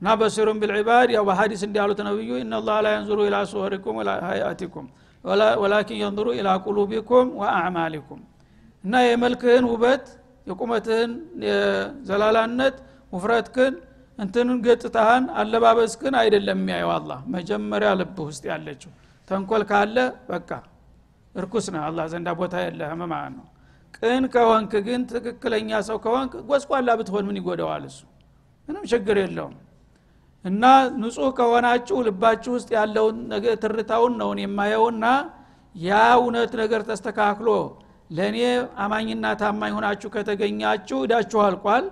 እና 0.00 0.14
በሲሩን 0.20 0.58
ቢልዕባድ 0.62 1.08
ያው 1.16 1.24
በሀዲስ 1.28 1.62
እንዲያሉት 1.66 2.00
ነብዩ 2.08 2.30
እናላህ 2.42 2.76
ላ 2.84 2.92
የንዙሩ 2.94 3.18
ኢላ 3.28 3.36
ሱወሪኩም 3.52 3.96
ወላ 4.00 4.10
ሀያቲኩም 4.28 4.86
ወላኪን 5.62 5.98
የንظሩ 6.00 6.28
ኢላ 6.38 6.48
ቁሉቢኩም 6.64 7.26
ወአዕማሊኩም. 7.40 8.20
እና 8.84 8.94
የመልክህን 9.06 9.64
ውበት 9.72 10.04
የቁመትህን 10.46 11.12
የዘላላነት 11.46 12.76
ውፍረትክን 13.12 13.74
እንትንን 14.18 14.58
ገጽታህን 14.66 15.24
አለባበስክን 15.40 16.14
አይደለም 16.20 16.58
የሚያየው 16.60 16.90
አላ 16.94 17.12
መጀመሪያ 17.34 17.90
ልብ 18.00 18.16
ውስጥ 18.26 18.44
ያለችው 18.52 18.92
ተንኮል 19.28 19.62
ካለ 19.70 19.96
በቃ 20.30 20.50
እርኩስ 21.34 21.66
ነህ። 21.74 21.82
አላ 21.86 22.00
ዘንዳ 22.12 22.28
ቦታ 22.40 22.56
የለህም 22.64 23.00
ማለት 23.06 23.32
ነው። 23.38 23.46
ቅን 23.96 24.24
ከሆንክ 24.34 24.72
ግን 24.86 25.00
ትክክለኛ 25.10 25.70
ሰው 25.88 25.96
ከሆንክ 26.04 26.32
ጎስቋላ 26.48 26.88
ብትሆን 27.00 27.24
ምን 27.28 27.38
ይጎደዋል 27.40 27.84
እሱ? 27.90 27.98
ምንም 28.68 28.84
ችግር 28.92 29.16
የለውም። 29.22 29.54
እና 30.44 30.64
ንጹህ 31.00 31.30
ከሆናችሁ 31.38 31.96
ልባችሁ 32.06 32.52
ውስጥ 32.56 32.68
ያለውን 32.76 33.16
ትርታውን 33.62 34.14
ነውን 34.20 34.38
የማየውና 34.42 35.04
ያ 35.74 35.90
እውነት 36.18 36.52
ነገር 36.62 36.80
ተስተካክሎ 36.88 37.48
ለእኔ 38.10 38.38
አማኝና 38.82 39.26
ታማኝ 39.40 39.72
ሆናችሁ 39.76 40.08
ከተገኛችሁ 40.14 40.98
እዳችሁ 41.06 41.40
አልቋል። 41.46 41.86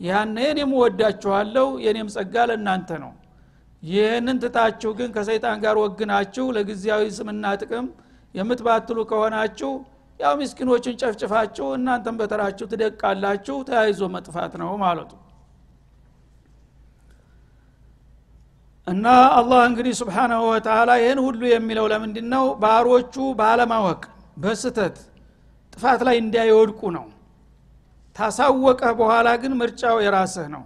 ያነ 0.00 0.36
እኔም 0.52 0.70
ወዳችኋለሁ 0.80 1.66
የኔም 1.84 2.08
ጸጋ 2.14 2.44
ለእናንተ 2.50 2.90
ነው። 3.02 3.12
ይህንን 3.82 4.38
ትታችሁ 4.42 4.90
ግን 4.98 5.10
ከሰይጣን 5.14 5.58
ጋር 5.64 5.76
ወግናችሁ 5.82 6.44
ለጊዜያዊ 6.56 7.04
ስምና 7.18 7.44
ጥቅም 7.60 7.86
የምትባትሉ 8.34 8.98
ከሆናችሁ 9.10 9.70
ያው 10.20 10.34
ምስኪኖችን 10.40 10.98
ጨፍጭፋችሁ 11.00 11.66
እናንተም 11.76 12.16
በተራችሁ 12.20 12.66
ትደቃላችሁ 12.72 13.56
ተያይዞ 13.68 14.02
መጥፋት 14.14 14.52
ነው 14.62 14.70
ማለቱ። 14.82 15.12
እና 18.86 19.06
አላህ 19.38 19.60
እንግዲህ 19.68 19.94
ስብሓናሁ 20.00 20.42
ወተላ 20.50 20.90
ይህን 21.00 21.20
ሁሉ 21.26 21.42
የሚለው 21.52 21.86
ለምንድ 21.92 22.16
ነው 22.32 22.44
ባሮቹ 22.62 23.14
ባለማወቅ 23.40 24.00
በስተት 24.36 24.96
ጥፋት 25.72 26.00
ላይ 26.08 26.16
እንዳይወድቁ 26.22 26.80
ነው። 26.96 27.06
ታሳወቀህ 28.16 28.92
በኋላ 29.00 29.28
ግን 29.42 29.52
ምርጫው 29.60 29.96
የራስህ 30.04 30.46
ነው። 30.54 30.64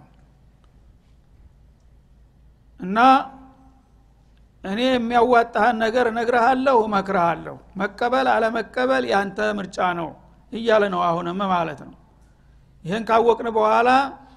እና 2.79 2.97
እኔ 4.63 4.79
የሚያዋጣህን 4.87 5.77
ነገር 5.83 6.05
እነግረሃለሁ 6.11 6.77
እመክረሃለሁ 6.87 7.55
መቀበል 7.81 8.27
አለመቀበል 8.33 9.03
ያንተ 9.11 9.39
ምርጫ 9.59 9.77
ነው 9.99 10.09
እያለ 10.53 10.83
ነው 10.93 11.01
አሁንም 11.09 11.39
ማለት 11.53 11.79
ነው። 11.87 11.95
ይህን 12.85 13.03
ካወቅን 13.09 13.47
በኋላ 13.57 13.89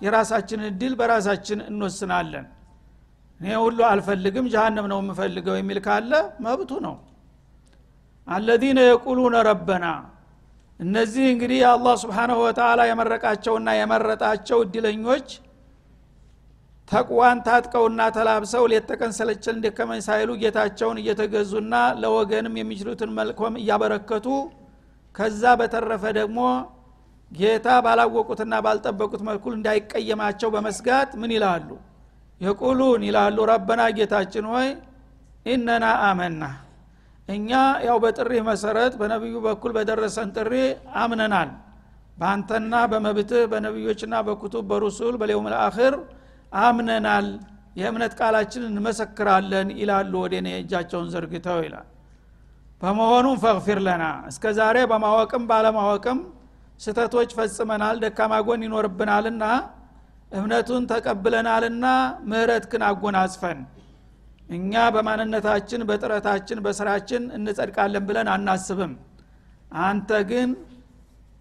የራሳችንን 0.05 0.67
እድል 0.71 0.93
በራሳችን 1.01 1.59
እንወስናለን። 1.71 2.47
እኔ 3.41 3.49
ሁሉ 3.65 3.79
አልፈልግም 3.89 4.47
ጀሃነም 4.53 4.87
ነው 4.93 4.99
የምፈልገው 5.03 5.57
የሚል 5.59 5.79
ካለ 5.87 6.13
መብቱ 6.45 6.71
ነው። 6.87 6.95
አለዚነ 8.29 8.79
የቁሉነ 8.89 9.37
ረበና 9.49 9.87
እነዚህ 10.81 11.25
እንግዲህ 11.33 11.61
አላህ 11.71 11.95
ስብሓናሁ 12.03 12.39
ወተላ 12.45 12.81
የመረቃቸውና 12.89 13.69
የመረጣቸው 13.79 14.59
እድለኞች 14.65 15.29
ተቅዋን 16.89 17.39
ታጥቀውና 17.47 18.03
ተላብሰው 18.17 18.63
ሌተቀን 18.73 19.13
ሰለቸል 19.17 19.55
እንደከመኝ 19.57 20.01
ሳይሉ 20.07 20.31
ጌታቸውን 20.43 21.01
እየተገዙና 21.03 21.75
ለወገንም 22.03 22.55
የሚችሉትን 22.61 23.11
መልኮም 23.19 23.57
እያበረከቱ 23.63 24.27
ከዛ 25.15 25.43
በተረፈ 25.61 26.05
ደግሞ 26.19 26.39
ጌታ 27.33 27.69
ባላወቁትና 27.85 28.55
ባልጠበቁት 28.67 29.23
መልኩል 29.29 29.53
እንዳይቀየማቸው 29.57 30.49
በመስጋት 30.55 31.11
ምን 31.21 31.33
ይላሉ? 31.37 31.69
የቁሉን 32.41 33.03
ይላሉ። 33.09 33.37
ረበና 33.51 33.83
ጌታችን 33.99 34.47
ሆይ 34.53 34.69
ኢነና 35.47 35.87
አመና 36.07 36.43
እኛ 37.29 37.51
ያው 37.87 37.97
በጥሪህ 38.03 38.43
መሰረት 38.49 38.93
በነቢዩ 39.01 39.37
በኩል 39.47 39.73
በደረሰን 39.77 40.29
ጥሪ 40.37 40.53
አምነናል። 41.03 41.51
በአንተና 42.19 42.75
በመብትህ 42.93 43.43
በነቢዮችና 43.53 44.15
በኩቱብ 44.29 44.65
በሩሱል 44.71 45.15
በሌውም 45.21 45.47
ልአክር 45.53 45.95
አምነናል። 46.63 47.27
የእምነት 47.79 48.13
ቃላችንን 48.21 48.71
እንመሰክራለን 48.73 49.69
ይላሉ 49.81 50.13
ወደ 50.25 50.35
እኔ 50.41 50.49
እጃቸውን 50.61 51.09
ዘርግተው 51.13 51.59
ይላል። 51.67 51.87
በመሆኑም 52.81 53.37
ፈግፊር 53.43 53.79
ለና 53.87 54.05
እስከ 54.31 54.45
ዛሬ 54.59 54.79
በማወቅም 54.91 55.45
ባለማወቅም 55.51 56.19
ስተቶች 56.81 57.31
ፈጽመናል 57.39 57.97
ደካማ 58.03 58.35
ጎን 58.47 58.63
ይኖርብናልና 58.67 59.45
እምነቱን 60.33 60.83
ተቀብለናልና 60.91 61.85
ምህረትክን 62.31 62.83
አጎናጽፈን 62.89 63.61
እኛ 64.49 64.73
በማንነታችን 64.95 65.81
በጥረታችን 65.89 66.59
በስራችን 66.65 67.23
እንጸድቃለን 67.37 68.05
ብለን 68.09 68.29
አናስብም። 68.35 68.93
አንተ 69.83 70.11
ግን 70.31 70.51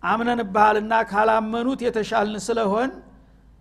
አምነንብሃልና 0.04 0.94
ካላመኑት 1.12 1.80
የተሻልን 1.86 2.42
ስለሆን 2.48 2.90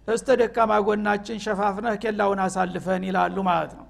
እስተ 0.08 0.28
ደካማ 0.40 0.72
ጎናችን 0.86 1.38
ሸፋፍነህ 1.44 1.94
ኬላውን 2.02 2.40
አሳልፈን 2.44 3.04
ይላሉ 3.08 3.36
ማለት 3.48 3.72
ነው። 3.78 3.86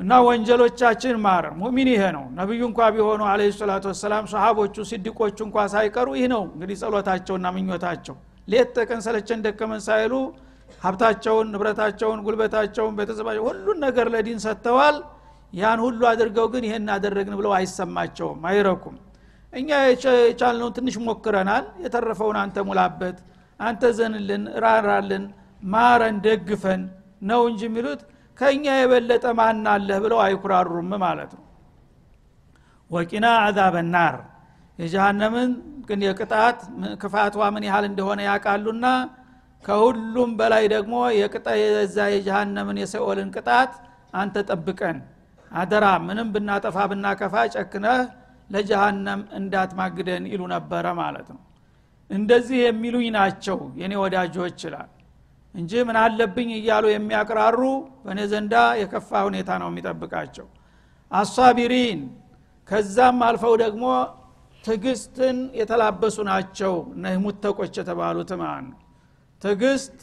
እና 0.00 0.12
ወንጀሎቻችን 0.26 1.16
ማር። 1.24 1.44
ሙሚን 1.60 1.88
ይሄ 1.92 2.02
ነው። 2.16 2.24
ነቢዩ 2.38 2.60
እንኳ 2.70 2.80
ቢሆኑ 2.94 3.22
አለ 3.32 3.42
ሰላቱ 3.58 3.84
ወሰላም 3.92 4.24
ሰሃቦቹ 4.32 4.76
ሲድቆቹ 4.90 5.38
እንኳ 5.46 5.66
ሳይቀሩ 5.74 6.08
ይህ 6.18 6.26
ነው 6.32 6.42
እንግዲህ 6.48 6.76
ጸሎታቸውና 6.82 7.46
ምኞታቸው። 7.56 8.16
ሌት 8.48 8.70
ተቀን 8.76 9.00
ሰለቸን 9.06 9.40
ደከመን 9.44 9.82
ሳይሉ 9.86 10.12
ሀብታቸውን 10.82 11.48
ንብረታቸውን 11.52 12.20
ጉልበታቸውን 12.26 12.94
ቤተሰባቸው 12.98 13.44
ሁሉን 13.48 13.78
ነገር 13.86 14.06
ለዲን 14.14 14.38
ሰጥተዋል። 14.44 14.96
ያን 15.52 15.80
ሁሉ 15.84 16.00
አድርገው 16.10 16.46
ግን 16.52 16.64
ይሄን 16.68 16.86
አደረግን 16.94 17.34
ብለው 17.40 17.52
አይሰማቸውም 17.56 18.40
አይረኩም። 18.50 18.96
እኛ 19.52 19.70
የቻልነውን 19.86 20.74
ትንሽ 20.76 20.96
ሞክረናል። 21.06 21.64
የተረፈውን 21.84 22.36
አንተ 22.42 22.56
ሙላበት 22.68 23.18
አንተ 23.60 23.82
ዘንልን 23.98 24.44
ራራልን 24.64 25.24
ማረን 25.66 26.16
ደግፈን 26.24 26.82
ነው 27.22 27.40
እንጂ 27.50 27.62
የሚሉት 27.68 28.00
ከእኛ 28.38 28.66
የበለጠ 28.78 29.24
ማን 29.38 29.66
አለህ 29.72 29.98
ብለው 30.04 30.20
አይኩራሩም 30.24 30.90
ማለት 31.04 31.32
ነው። 31.36 31.44
ወቂና 32.90 33.26
አዛበ 33.44 33.76
ናር። 33.92 34.16
የጀሃነምን 34.78 35.50
ግን 35.88 36.00
የቅጣት 36.06 36.58
ክፋቷ 37.02 37.36
ምን 37.54 37.64
ያህል 37.68 37.84
እንደሆነ 37.90 38.20
ያውቃሉና 38.26 38.86
ከሁሉም 39.64 40.30
በላይ 40.38 40.64
ደግሞ 40.72 40.94
የዛ 41.16 41.98
የጀሃነምን 42.14 42.78
የሰኦልን 42.82 43.28
ቅጣት 43.36 43.72
አንተ 44.20 44.36
ጠብቀን። 44.48 44.98
አደራ 45.50 45.86
ምንም 46.04 46.28
ብናጠፋ 46.34 46.76
ብናከፋ 46.90 47.34
ጨክነህ 47.54 48.00
ለጀሃነም 48.50 49.20
እንዳትማግደን 49.38 50.24
ይሉ 50.32 50.42
ነበረ 50.54 50.86
ማለት 51.00 51.28
ነው። 51.34 51.40
እንደዚህ 52.10 52.58
የሚሉኝ 52.62 53.06
ናቸው 53.16 53.58
የኔ 53.80 53.92
ወዳጆች 54.02 54.58
ይላል። 54.66 54.90
እንጂ 55.54 55.72
ምን 55.88 55.96
አለብኝ 56.02 56.50
እያሉ 56.58 56.84
የሚያቅራሩ 56.90 57.60
በእኔ 58.04 58.20
ዘንዳ 58.32 58.54
የከፋ 58.80 59.10
ሁኔታ 59.28 59.50
ነው 59.62 59.68
የሚጠብቃቸው። 59.72 60.46
አሳቢሪን 61.10 62.00
ከዛም 62.68 63.18
አልፈው 63.26 63.54
ደግሞ 63.62 63.84
ትግስትን 64.64 65.38
የተላበሱ 65.60 66.16
ናቸው 66.30 66.74
እነህ 66.94 67.16
ሙተቆች 67.24 67.74
የተባሉት 67.80 68.30
ማለት 68.42 68.66
ነው 68.68 68.78
ትግስት 69.42 69.96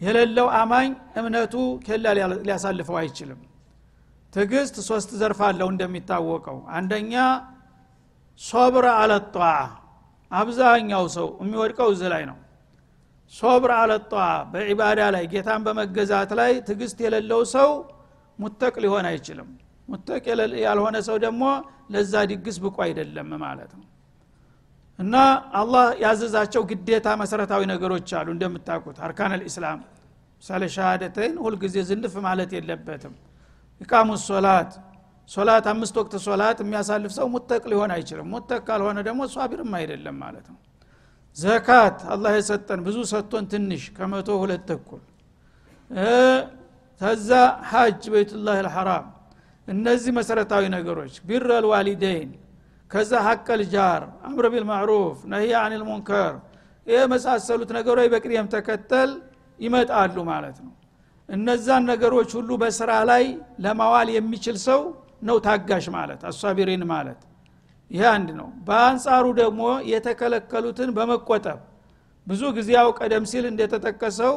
የሌለው 0.00 0.46
አማኝ 0.58 0.90
እምነቱ 1.20 1.54
ኬላ 1.86 2.06
ሊያሳልፈው 2.40 2.96
አይችልም። 3.00 3.40
ትግስት 4.32 4.76
ሶስት 4.88 5.10
ዘርፍ 5.20 5.40
አለው 5.48 5.68
እንደሚታወቀው። 5.72 6.58
አንደኛ 6.76 7.14
ሶብር 8.40 8.86
አለጧ 8.94 9.36
አብዛኛው 10.30 11.04
ሰው 11.16 11.28
የሚወድቀው 11.42 11.88
እዚህ 11.94 12.08
ላይ 12.14 12.22
ነው። 12.30 12.38
ሶብር 13.32 13.70
አለጧ 13.80 14.12
በዒባዳ 14.52 15.00
ላይ 15.14 15.24
ጌታን 15.32 15.60
በመገዛት 15.66 16.30
ላይ 16.40 16.52
ትግስት 16.68 16.98
የሌለው 17.04 17.42
ሰው 17.54 17.70
ሙተቅ 18.38 18.74
ሊሆን 18.84 19.06
አይችልም። 19.10 19.50
ሙተቅ 19.88 20.24
ያልሆነ 20.64 20.96
ሰው 21.08 21.16
ደግሞ 21.24 21.44
ለዛ 21.94 22.14
ድግስ 22.30 22.56
ብቁ 22.64 22.76
አይደለም 22.86 23.30
ማለት 23.44 23.72
ነው 23.78 23.86
እና 25.02 25.14
አላህ 25.60 25.84
ያዘዛቸው 26.02 26.62
ግዴታ 26.70 27.08
መሰረታዊ 27.20 27.62
ነገሮች 27.70 28.08
አሉ። 28.18 28.28
እንደምታውቁት 28.34 28.98
አርካን 29.06 29.32
ልእስላም 29.40 29.78
ምሳሌ 30.42 30.62
ሻሃደተይን 30.74 31.34
ሁልጊዜ 31.44 31.76
ዝንፍ 31.88 32.14
ማለት 32.26 32.50
የለበትም። 32.56 33.14
ኢቃሙ 33.80 34.08
ሶላት 34.26 34.72
ሶላት 35.30 35.66
አምስት 35.72 35.94
ወቅት 36.00 36.14
ሶላት 36.24 36.58
የሚያሳልፍ 36.62 37.12
ሰው 37.18 37.26
ሙተቅ 37.34 37.62
ሊሆን 37.72 37.90
አይችልም። 37.96 38.28
ሙተቅ 38.34 38.60
ካልሆነ 38.68 38.98
ደግሞ 39.08 39.22
ሷቢርም 39.34 39.72
አይደለም 39.78 40.16
ማለት 40.24 40.46
ነው። 40.52 40.58
ዘካት 41.36 41.98
አላህ 42.14 42.32
የሰጠን 42.38 42.80
ብዙ 42.86 42.96
ሰጥቶን 43.12 43.44
ትንሽ 43.52 43.82
ከመቶ 43.96 44.28
ሁለት 44.42 44.64
ተኩል። 44.70 45.02
ተዛ 47.00 47.30
ሀጅ 47.70 48.02
ቤቱላህ 48.12 48.56
ልሐራም 48.66 49.06
እነዚህ 49.68 50.12
መሰረታዊ 50.18 50.64
ነገሮች 50.74 51.14
ቢረ 51.26 51.48
ልዋሊደይን 51.64 52.30
ከዛ 52.92 53.12
ሀቀል 53.26 53.60
ጃር 53.74 54.02
አምር 54.26 54.46
ቢልማዕሩፍ 54.52 55.18
ነህያ 55.32 55.54
አን 55.62 55.74
ልሙንከር 55.80 56.32
የመሳሰሉት 56.86 57.70
ነገሮች 57.76 58.08
በቅደም 58.12 58.46
ተከተል 58.54 59.10
ይመጣሉ 59.58 60.16
ማለት 60.30 60.56
ነው። 60.64 60.72
እነዛን 61.28 61.82
ነገሮች 61.90 62.30
ሁሉ 62.38 62.50
በስራ 62.62 62.92
ላይ 63.10 63.24
ለማዋል 63.64 64.08
የሚችል 64.16 64.56
ሰው 64.66 64.80
ነው 65.22 65.36
ታጋሽ 65.46 65.86
ማለት 65.96 66.20
አሷቢሪን 66.30 66.82
ማለት። 66.92 67.20
ይህ 67.90 68.04
አንድ 68.10 68.28
ነው። 68.40 68.48
በአንጻሩ 68.66 69.24
ደግሞ 69.40 69.62
የተከለከሉትን 69.92 70.90
በመቆጠብ 70.96 71.58
ብዙ 72.26 72.42
ጊዜ 72.56 72.70
ያው 72.78 72.88
ቀደም 72.98 73.24
ሲል 73.30 73.44
እንደተጠቀሰው 73.50 74.34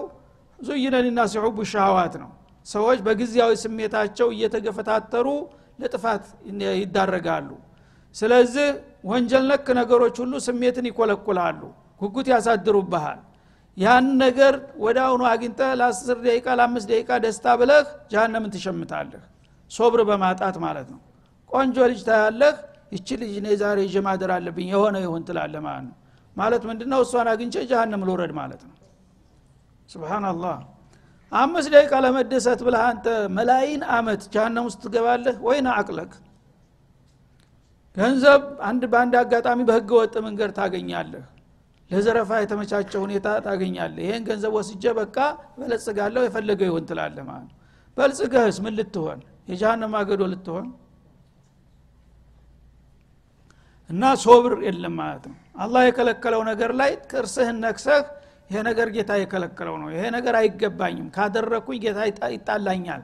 ዙይነኒና 0.60 1.20
ሲሑቡ 1.32 1.58
ሻህዋት 1.74 2.14
ነው። 2.24 2.32
ሰዎች 2.66 3.00
በጊዜያዊ 3.06 3.52
ስሜታቸው 3.64 4.28
እየተገፈታተሩ 4.36 5.28
ለጥፋት 5.82 6.24
ይዳረጋሉ 6.82 7.50
ስለዚህ 8.16 8.68
ወንጀል 9.10 9.46
ነክ 9.50 9.68
ነገሮች 9.80 10.16
ሁሉ 10.24 10.34
ስሜትን 10.46 10.86
ይኮለኩላሉ 10.90 11.62
ጉጉት 12.02 12.28
ያሳድሩብሃል። 12.34 13.20
ያን 13.78 14.06
ነገር 14.22 14.54
ወደ 14.84 14.98
አሁኑ 15.06 15.22
አግኝተ 15.32 15.60
ለአስር 15.80 16.18
ደቂቃ 16.26 16.48
ለአምስት 16.60 16.88
ደቂቃ 16.92 17.10
ደስታ 17.24 17.46
ብለህ 17.62 17.84
ጃሃነምን 18.12 18.52
ትሸምታለህ 18.56 19.24
ሶብር 19.72 20.02
በማጣት 20.10 20.56
ማለት 20.66 20.88
ነው። 20.94 21.02
ቆንጆ 21.52 21.78
ልጅ 21.92 22.02
ታያለህ 22.08 22.56
ይቺ 22.92 23.08
ልጅ 23.22 23.34
እኔ 23.42 23.48
ዛሬ 23.62 23.78
ይዤ 23.88 23.98
ማደር 24.08 24.32
አለብኝ 24.36 24.68
የሆነ 24.74 24.96
ይሁን 25.06 25.24
ትላለ 25.28 25.56
ማለት 25.68 25.86
ነው። 25.90 25.96
ማለት 26.36 26.64
ምንድነው? 26.70 27.00
እሷን 27.06 27.28
አግኝቼ 27.34 27.56
ጃሃንም 27.70 28.02
ልውረድ 28.08 28.32
ማለት 28.40 28.62
ነው። 28.70 28.76
ስብናላህ 29.90 30.56
አምስት 31.32 31.70
ደቂቃ 31.76 31.94
ለመደሰት 32.06 32.60
ብለህ 32.68 32.84
አንተ 32.90 33.06
መላይን 33.38 33.82
አመት 33.96 34.22
ጃሃንም 34.34 34.66
ውስጥ 34.70 34.80
ትገባለህ 34.86 35.36
ወይና 35.48 35.68
አቅለክ 35.80 36.12
ገንዘብ 37.96 38.42
አንድ 38.70 38.84
በአንድ 38.92 39.14
አጋጣሚ 39.20 39.60
በህገ 39.70 39.90
ወጥ 40.00 40.16
መንገድ 40.26 40.52
ታገኛለህ። 40.58 41.26
ለዘረፋ 41.92 42.32
የተመቻቸ 42.42 42.92
ሁኔታ 43.04 43.28
ታገኛለህ። 43.46 44.02
ይሄን 44.06 44.24
ገንዘብ 44.30 44.54
ወስጀ 44.58 44.84
በቃ 45.00 45.18
በለጽጋለሁ 45.60 46.22
የፈለገው 46.26 46.68
ይሁን 46.70 46.86
ትላለ 46.90 47.18
ማለት 47.30 47.48
ነው። 47.50 47.56
በልጽገህስ 47.98 48.58
ምን 48.66 48.74
ልትሆን? 48.80 49.20
የጃሃንም 49.50 49.94
አገዶ 50.00 50.22
ልትሆን? 50.32 50.68
እና 53.90 54.04
ሶብር 54.24 54.54
የለም 54.68 54.96
ማለት 55.02 55.26
ነው። 55.32 55.36
አላህ 55.58 55.82
የከለከለው 55.88 56.42
ነገር 56.52 56.72
ላይ 56.80 56.92
ጥርስህን 57.12 57.58
ነክሰህ 57.66 58.02
ይሄ 58.50 58.60
ነገር 58.70 58.88
ጌታ 58.96 59.12
የከለከለው 59.20 59.76
ነው። 59.82 59.90
ይሄ 59.96 60.04
ነገር 60.18 60.36
አይገባኝም 60.40 61.08
ካደረግኩኝ 61.16 61.78
ጌታ 61.86 62.00
ይጣላኛል 62.36 63.04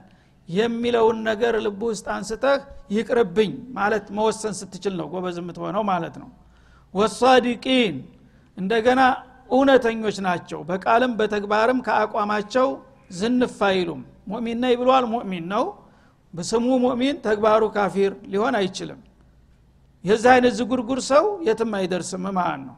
የሚለውን 0.51 1.17
ነገር 1.27 1.53
ልብ 1.65 1.81
ውስጥ 1.89 2.05
አንስተህ 2.15 2.59
ይቅርብኝ 2.95 3.51
ማለት 3.77 4.05
መወሰን 4.17 4.53
ስትችል 4.59 4.93
ነው 4.99 5.07
ጎበዝ 5.13 5.37
የምትሆነው 5.41 5.83
ማለት 5.91 6.15
ነው። 6.21 6.29
ወሳዲቂን 6.93 7.95
እንደገና 8.57 9.01
እውነተኞች 9.51 10.17
ናቸው። 10.25 10.59
በቃልም 10.69 11.13
በተግባርም 11.19 11.79
ከአቋማቸው 11.87 12.67
ዝንፍ 13.11 13.57
አይሉም። 13.69 14.01
ሙእሚን 14.27 14.59
ነኝ 14.63 14.73
ብሏል። 14.81 15.05
ሙእሚን 15.13 15.45
ነው። 15.53 15.63
በስሙ 16.33 16.67
ሙእሚን 16.83 17.15
ተግባሩ 17.25 17.63
ካፊር 17.75 18.11
ሊሆን 18.33 18.55
አይችልም። 18.59 18.99
የዚህ 20.03 20.29
አይነት 20.33 20.53
ዝጉርጉር 20.59 20.99
ሰው 21.09 21.25
የትም 21.47 21.71
አይደርስም 21.79 22.23
ማለት 22.37 22.61
ነው። 22.67 22.77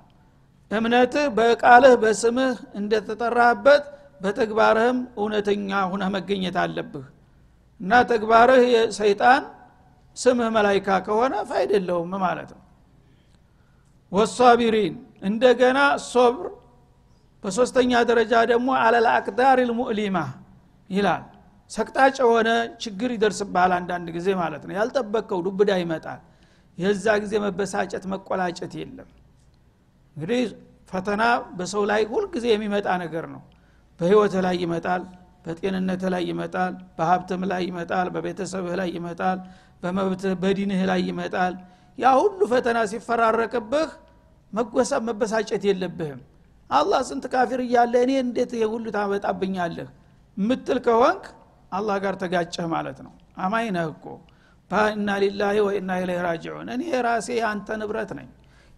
እምነትህ 0.71 1.25
በቃልህ 1.37 1.93
በስምህ 2.01 2.55
እንደተጠራህበት 2.75 3.83
በተግባርህም 4.21 4.97
እውነተኛ 5.17 5.69
ሁነህ 5.91 6.09
መገኘት 6.15 6.57
አለብህ 6.63 7.05
እና 7.79 7.93
ተግባርህ 8.11 8.63
ሰይጣን 8.97 9.43
ስምህ 10.17 10.49
መላይካ 10.55 10.87
ከሆነ 11.05 11.33
ፋይድ 11.49 11.71
ማለት 12.23 12.49
ነው። 12.55 12.61
ወሳቢሪን 14.11 14.95
እንደገና 15.23 15.79
ሶብር 16.07 16.47
በሶስተኛ 17.43 17.91
ደረጃ 18.09 18.33
ደግሞ 18.51 18.69
አለል 18.81 19.07
ልሙእሊማ 19.61 20.17
ይላል። 20.89 21.23
ሰቅጣጭ 21.71 22.15
የሆነ 22.23 22.49
ችግር 22.83 23.09
ይደርስብሃል 23.15 23.71
አንዳንድ 23.77 24.07
ጊዜ 24.15 24.27
ማለት 24.41 24.63
ነው። 24.67 24.73
ያልጠበቀው 24.77 25.39
ዱብዳ 25.47 25.71
ይመጣል። 25.81 26.21
የዛ 26.77 27.05
ጊዜ 27.23 27.33
መበሳጨት 27.45 28.03
መቆላጨት 28.13 28.73
የለም። 28.79 29.09
እንግዲህ 30.15 30.41
ፈተና 30.91 31.23
በሰው 31.57 31.83
ላይ 31.91 32.01
ሁልጊዜ 32.11 32.45
የሚመጣ 32.51 32.87
ነገር 33.03 33.25
ነው። 33.33 33.41
በህይወትህ 33.99 34.41
ላይ 34.45 34.55
ይመጣል 34.63 35.01
በጤንነትህ 35.45 36.09
ላይ 36.13 36.23
ይመጣል 36.29 36.73
በሀብትም 36.97 37.41
ላይ 37.51 37.61
ይመጣል 37.69 38.07
በቤተሰብህ 38.15 38.75
ላይ 38.81 38.89
ይመጣል 38.97 39.39
በመብትህ 39.83 40.33
በዲንህ 40.43 40.81
ላይ 40.89 41.01
ይመጣል። 41.09 41.55
ያ 41.97 42.11
ሁሉ 42.19 42.39
ፈተና 42.51 42.77
ሲፈራረቅብህ 42.91 43.89
መበሳጨት 45.07 45.63
የለብህም። 45.69 46.21
አላህ 46.69 47.01
ስንት 47.09 47.25
ካፊር 47.33 47.59
እያለ 47.65 47.93
እኔ 48.05 48.11
እንዴት 48.23 48.51
የሁሉ 48.61 48.85
ታመጣብኛለህ 48.95 49.89
ምትል 50.37 50.79
ከሆንክ 50.85 51.23
አላህ 51.71 51.95
ጋር 52.03 52.15
ተጋጨህ 52.21 52.65
ማለት 52.73 52.97
ነው። 53.05 53.13
አማኝ 53.39 53.67
ነህ 53.75 53.85
እኮ። 53.93 54.05
እና 54.93 55.09
ሊላሂ 55.23 55.57
ወኢና 55.65 55.91
ኢለይህ 56.01 56.21
ራጅዑን 56.27 56.67
እኔ 56.75 56.83
ራሴ 57.05 57.27
አንተ 57.49 57.77
ንብረት 57.81 58.11
ነኝ። 58.19 58.29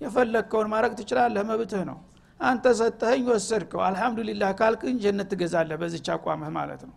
የፈለግከውን 0.01 0.67
ማድረግ 0.73 0.93
ትችላለህ 0.99 1.43
መብትህ 1.49 1.83
ነው 1.89 1.97
አንተ 2.39 2.65
ሰጠኸኝ 2.79 3.25
ወሰድከው። 3.29 3.81
አልሐምዱሊላህ 3.87 4.49
ካልክን 4.59 4.95
ጀነት 5.03 5.27
ትገዛለህ 5.31 5.77
በዚች 5.81 6.07
አቋምህ 6.15 6.49
ማለት 6.57 6.81
ነው። 6.89 6.95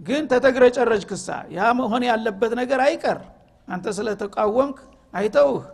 ግን 0.00 0.22
ተተግረጨረጅ 0.30 1.02
ክሳ። 1.10 1.26
ያ 1.56 1.70
መሆን 1.78 2.02
ያለበት 2.10 2.52
ነገር 2.60 2.80
አይቀር። 2.86 3.18
አንተ 3.68 3.86
ስለተቃወምክ 3.98 4.78
አይተውህ። 5.14 5.64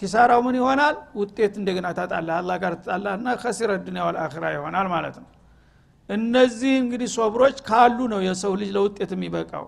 ኪሳራው 0.00 0.40
ምን 0.46 0.56
ይሆናል? 0.58 0.96
ውጤት 1.18 1.54
እንደገና 1.60 1.86
ታጣለህ። 1.98 2.34
አላ 2.38 2.50
ጋር 2.62 2.72
ትጣላህና 2.80 3.26
ከሲረ 3.42 3.70
ዱኒያ 3.84 4.02
ወልአኺራ 4.08 4.44
ይሆናል 4.56 4.86
ማለት 4.94 5.16
ነው። 5.22 5.28
እነዚህ 6.08 6.72
እንግዲህ 6.82 7.08
ሶብሮች 7.16 7.56
ካሉ 7.68 7.98
ነው 8.12 8.20
የሰው 8.26 8.52
ልጅ 8.60 8.70
ለውጤት 8.76 9.10
የሚበቃው። 9.14 9.66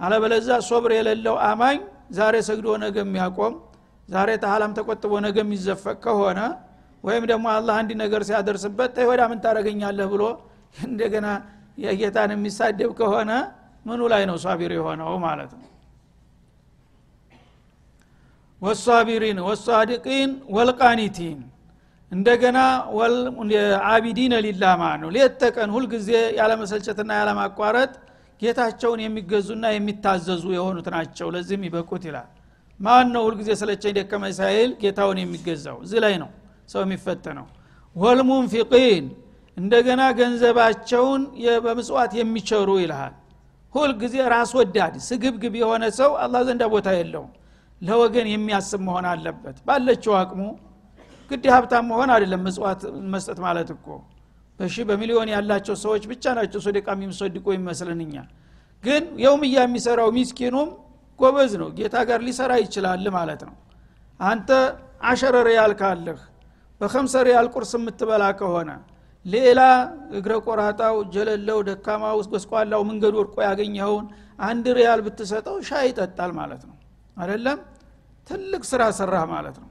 አለበለዛ 0.00 0.48
ሶብር 0.68 0.90
የሌለው 0.96 1.36
አማኝ 1.48 1.78
ዛሬ 2.18 2.34
ሰግዶ 2.48 2.68
ነገ 2.84 2.96
የሚያቆም 3.04 3.54
ዛሬ 4.08 4.30
ተሀላም 4.42 4.72
ተቆጥቦ 4.78 5.12
ነገ 5.26 5.36
የሚዘፈቅ 5.42 5.96
ከሆነ 6.04 6.40
ወይም 7.06 7.24
ደግሞ 7.30 7.46
አላህ 7.56 7.74
አንድ 7.80 7.90
ነገር 8.02 8.22
ሲያደርስበት 8.28 8.90
ተይወዳ 8.96 9.22
ምን 9.30 9.38
ታደረገኛለህ 9.44 10.06
ብሎ 10.12 10.22
እንደገና 10.84 11.26
የጌታን 11.78 12.30
የሚሳደብ 12.34 12.90
ከሆነ 12.98 13.30
ምኑ 13.86 14.00
ላይ 14.12 14.22
ነው 14.30 14.36
ሷቢር 14.44 14.72
የሆነው 14.76 15.10
ማለት 15.24 15.50
ነው? 15.56 15.66
ወሳቢሪን 18.62 19.38
ወሳዲቂን 19.48 20.30
ወልቃኒቲን። 20.56 21.38
እንደገና 22.12 22.58
አቢዲነ 23.90 24.34
ሊላ 24.44 24.64
ማለት 24.82 25.00
ነው። 25.02 25.10
ሌት 25.16 25.42
ሁልጊዜ 25.74 26.08
ያለመሰልቸትና 26.38 27.10
ያለማቋረጥ 27.20 27.92
ጌታቸውን 28.42 29.00
የሚገዙና 29.04 29.66
የሚታዘዙ 29.74 30.44
የሆኑት 30.56 30.88
ናቸው። 30.94 31.28
ለዚህም 31.34 31.62
ይበቁት 31.68 32.02
ይላል። 32.08 32.28
ማን 32.80 33.06
ነው 33.14 33.22
ሁልጊዜ 33.26 33.50
ስለቸኝ 33.60 33.92
ደከመኝ 33.98 34.32
ሳይል 34.38 34.70
ጌታውን 34.82 35.18
የሚገዛው? 35.22 35.76
እዚህ 35.84 36.00
ላይ 36.04 36.14
ነው 36.22 36.30
ሰው 36.68 36.80
የሚፈተነው። 36.84 37.46
ወልሙንፊቂን 37.96 39.04
እንደገና 39.56 40.02
ገንዘባቸውን 40.18 41.22
በምጽዋት 41.64 42.12
የሚቸሩ 42.18 42.68
ይልሃል። 42.82 43.14
ሁልጊዜ 43.74 44.16
ራስ 44.32 44.50
ወዳድ 44.58 44.94
ስግብግብ 45.06 45.54
የሆነ 45.60 45.84
ሰው 45.98 46.10
አላህ 46.24 46.40
ዘንዳ 46.48 46.64
ቦታ 46.74 46.88
የለውም። 46.98 47.30
ለወገን 47.82 48.26
የሚያስብ 48.32 48.80
መሆን 48.86 49.06
አለበት። 49.10 49.56
ባለችው 49.66 50.12
አቅሙ 50.20 50.42
ግድ 51.30 51.44
ሀብታም 51.54 51.84
መሆን 51.90 52.10
አይደለም 52.14 52.40
ምጽዋት 52.46 52.80
መስጠት 53.12 53.38
ማለት 53.46 53.70
እኮ። 53.74 53.86
በሺ 54.60 54.84
በሚሊዮን 54.88 55.30
ያላቸው 55.34 55.74
ሰዎች 55.82 56.02
ብቻ 56.12 56.24
ናቸው 56.38 56.60
ሶደቃ 56.66 56.86
የሚሰድቁ 56.96 57.46
ይመስልን 57.56 58.00
እኛ። 58.06 58.14
ግን 58.84 59.04
የውምያ 59.24 59.56
የሚሰራው 59.64 60.08
ሚስኪኑም 60.16 60.68
ጎበዝ 61.20 61.52
ነው። 61.62 61.68
ጌታ 61.78 61.96
ጋር 62.08 62.20
ሊሰራ 62.26 62.52
ይችላል 62.62 63.04
ማለት 63.16 63.42
ነው። 63.48 63.54
አንተ 64.20 64.48
አሸረ 65.04 65.36
ሪያል 65.48 65.72
በከምሰ 66.80 67.14
ሪያል 67.28 67.46
ቁርስ 67.54 67.72
የምትበላ 67.76 68.24
ከሆነ 68.40 68.70
ሌላ 69.24 69.60
እግረ 70.18 70.32
ቆራጣው 70.46 70.96
ጀለለው 71.14 71.58
ደካማው 71.68 72.18
ጎስቋላው 72.32 72.82
መንገድ 72.90 73.14
ወድቆ 73.20 73.36
ያገኘኸውን 73.48 74.04
አንድ 74.48 74.66
ሪያል 74.78 75.00
ብትሰጠው 75.06 75.56
ሻይ 75.68 75.86
ይጠጣል 75.90 76.32
ማለት 76.40 76.62
ነው። 76.68 76.76
አይደለም? 77.16 77.58
ትልቅ 78.28 78.62
ስራ 78.70 78.82
ሰራህ 78.98 79.24
ማለት 79.32 79.56
ነው። 79.62 79.70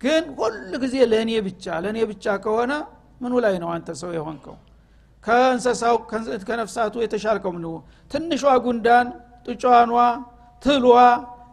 ግን 0.00 0.24
ሁል 0.38 0.56
ጊዜ 0.82 0.96
ለእኔ 1.12 1.30
ብቻ 1.46 1.64
ለእኔ 1.84 1.98
ብቻ 2.10 2.24
ከሆነ 2.44 2.72
ምኑ 3.22 3.34
ላይ 3.44 3.54
ነው 3.62 3.70
አንተ 3.74 3.88
ሰው 4.00 4.10
የሆንከው? 4.16 4.56
ከእንሰሳው 5.24 5.96
ከነፍሳቱ 6.48 6.94
የተሻልከው 7.04 7.52
ምን 7.56 7.64
ትንሿ 8.10 8.42
ጉንዳን 8.66 9.06
ጥጫኗ 9.46 9.92
ትሏ 10.62 10.86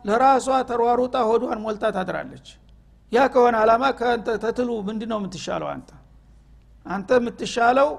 ለራሷ 0.07 0.47
ተሯሩጣ 0.69 1.15
ሆዷን 1.29 1.59
ሞልታ 1.65 1.83
ታድራለች 1.95 2.47
ያ 3.13 3.25
ከሆነ 3.33 3.55
አላማ 3.63 3.83
ተትሉ 4.43 4.69
ምንድ 4.87 5.01
ነው 5.11 5.17
የምትሻለው 5.21 5.69
አንተ? 5.73 5.89
አንተ 6.85 7.09
የምትሻለው 7.19 7.89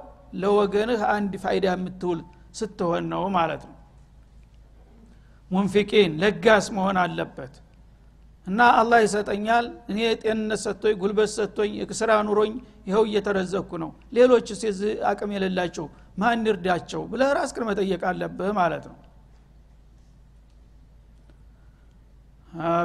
ለወገንህ 0.43 1.03
አንድ 1.15 1.33
ፋይዳ 1.45 1.67
የምትውል 1.75 2.21
ስትሆን 2.59 3.05
ነው 3.13 3.23
ማለት 3.37 3.63
ነው። 3.69 3.77
ሙንፊቂን 5.51 6.13
ለጋስ 6.23 6.67
መሆን 6.77 6.99
አለበት። 7.03 7.55
እና 8.47 8.61
አላህ 8.81 8.99
ይሰጠኛል 9.05 9.67
እኔ 9.91 9.99
ጤንነት 10.23 10.61
ሰጥቶኝ 10.65 10.95
ጉልበት 11.03 11.31
ሰጥቶኝ 11.35 11.71
ስራ 12.01 12.11
ኑሮኝ 12.27 12.53
ይኸው 12.89 13.05
እየተረዘኩ 13.09 13.71
ነው። 13.83 13.91
ሌሎች 14.17 14.47
የዚህ 14.63 14.93
አቅም 15.11 15.31
የሌላቸው 15.37 15.87
ማን 16.19 16.45
ይርዳቸው 16.49 17.03
ብለህ 17.13 17.31
ራስክን 17.39 17.65
መጠየቅ 17.71 18.03
አለብህ 18.11 18.51
ማለት 18.61 18.85
ነው 18.91 18.99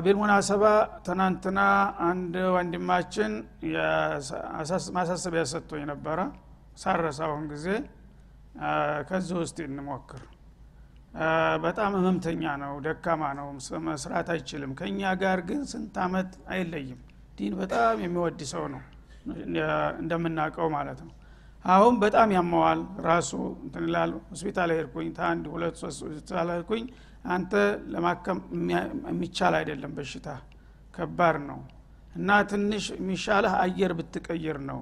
ቢልሙናሰባ 0.04 0.64
ትናንትና 1.06 1.60
አንድ 2.08 2.36
ወንድማችን 2.56 3.34
ማሳሰቢያ 4.98 5.44
ሰጥቶኝ 5.52 5.84
ነበረ 5.92 6.20
ሳረሳውን 6.78 7.44
ጊዜ። 7.52 7.68
ከዚህ 9.10 9.36
ውስጥ 9.42 9.58
እንሞክር። 9.68 10.24
በጣም 11.64 11.92
ህመምተኛ 11.98 12.44
ነው 12.64 12.74
ደካማ 12.86 13.32
ነው 13.40 13.48
መስራት 13.88 14.28
አይችልም። 14.34 14.74
ከእኛ 14.80 15.12
ጋር 15.22 15.40
ግን 15.50 15.62
ስንት 15.72 15.96
አመት 16.06 16.32
አይለይም። 16.54 17.00
ዲን 17.38 17.54
በጣም 17.62 18.02
የሚወድ 18.06 18.42
ሰው 18.54 18.66
ነው 18.74 18.82
እንደምናውቀው 20.02 20.68
ማለት 20.78 21.00
ነው 21.06 21.14
አሁን 21.66 21.96
በጣም 22.02 22.30
ያመዋል 22.36 22.80
ራሱ 23.06 23.32
እንትንላል 23.64 24.12
ሆስፒታል 24.30 24.70
ሄድኩኝ 24.76 25.08
ታንድ 25.18 25.46
ሁለት 25.54 25.76
ሶስት 25.82 26.00
ሆስፒታል 26.06 26.50
ሄድኩኝ። 26.54 26.84
አንተ 27.30 27.54
ለማከም 27.94 28.40
የሚቻል 29.10 29.54
አይደለም 29.60 29.92
በሽታ 29.98 30.28
ከባድ 30.94 31.38
ነው። 31.50 31.60
እና 32.16 32.30
ትንሽ 32.52 32.86
የሚሻለህ 32.96 33.54
አየር 33.64 33.92
ብትቀይር 34.00 34.58
ነው። 34.70 34.80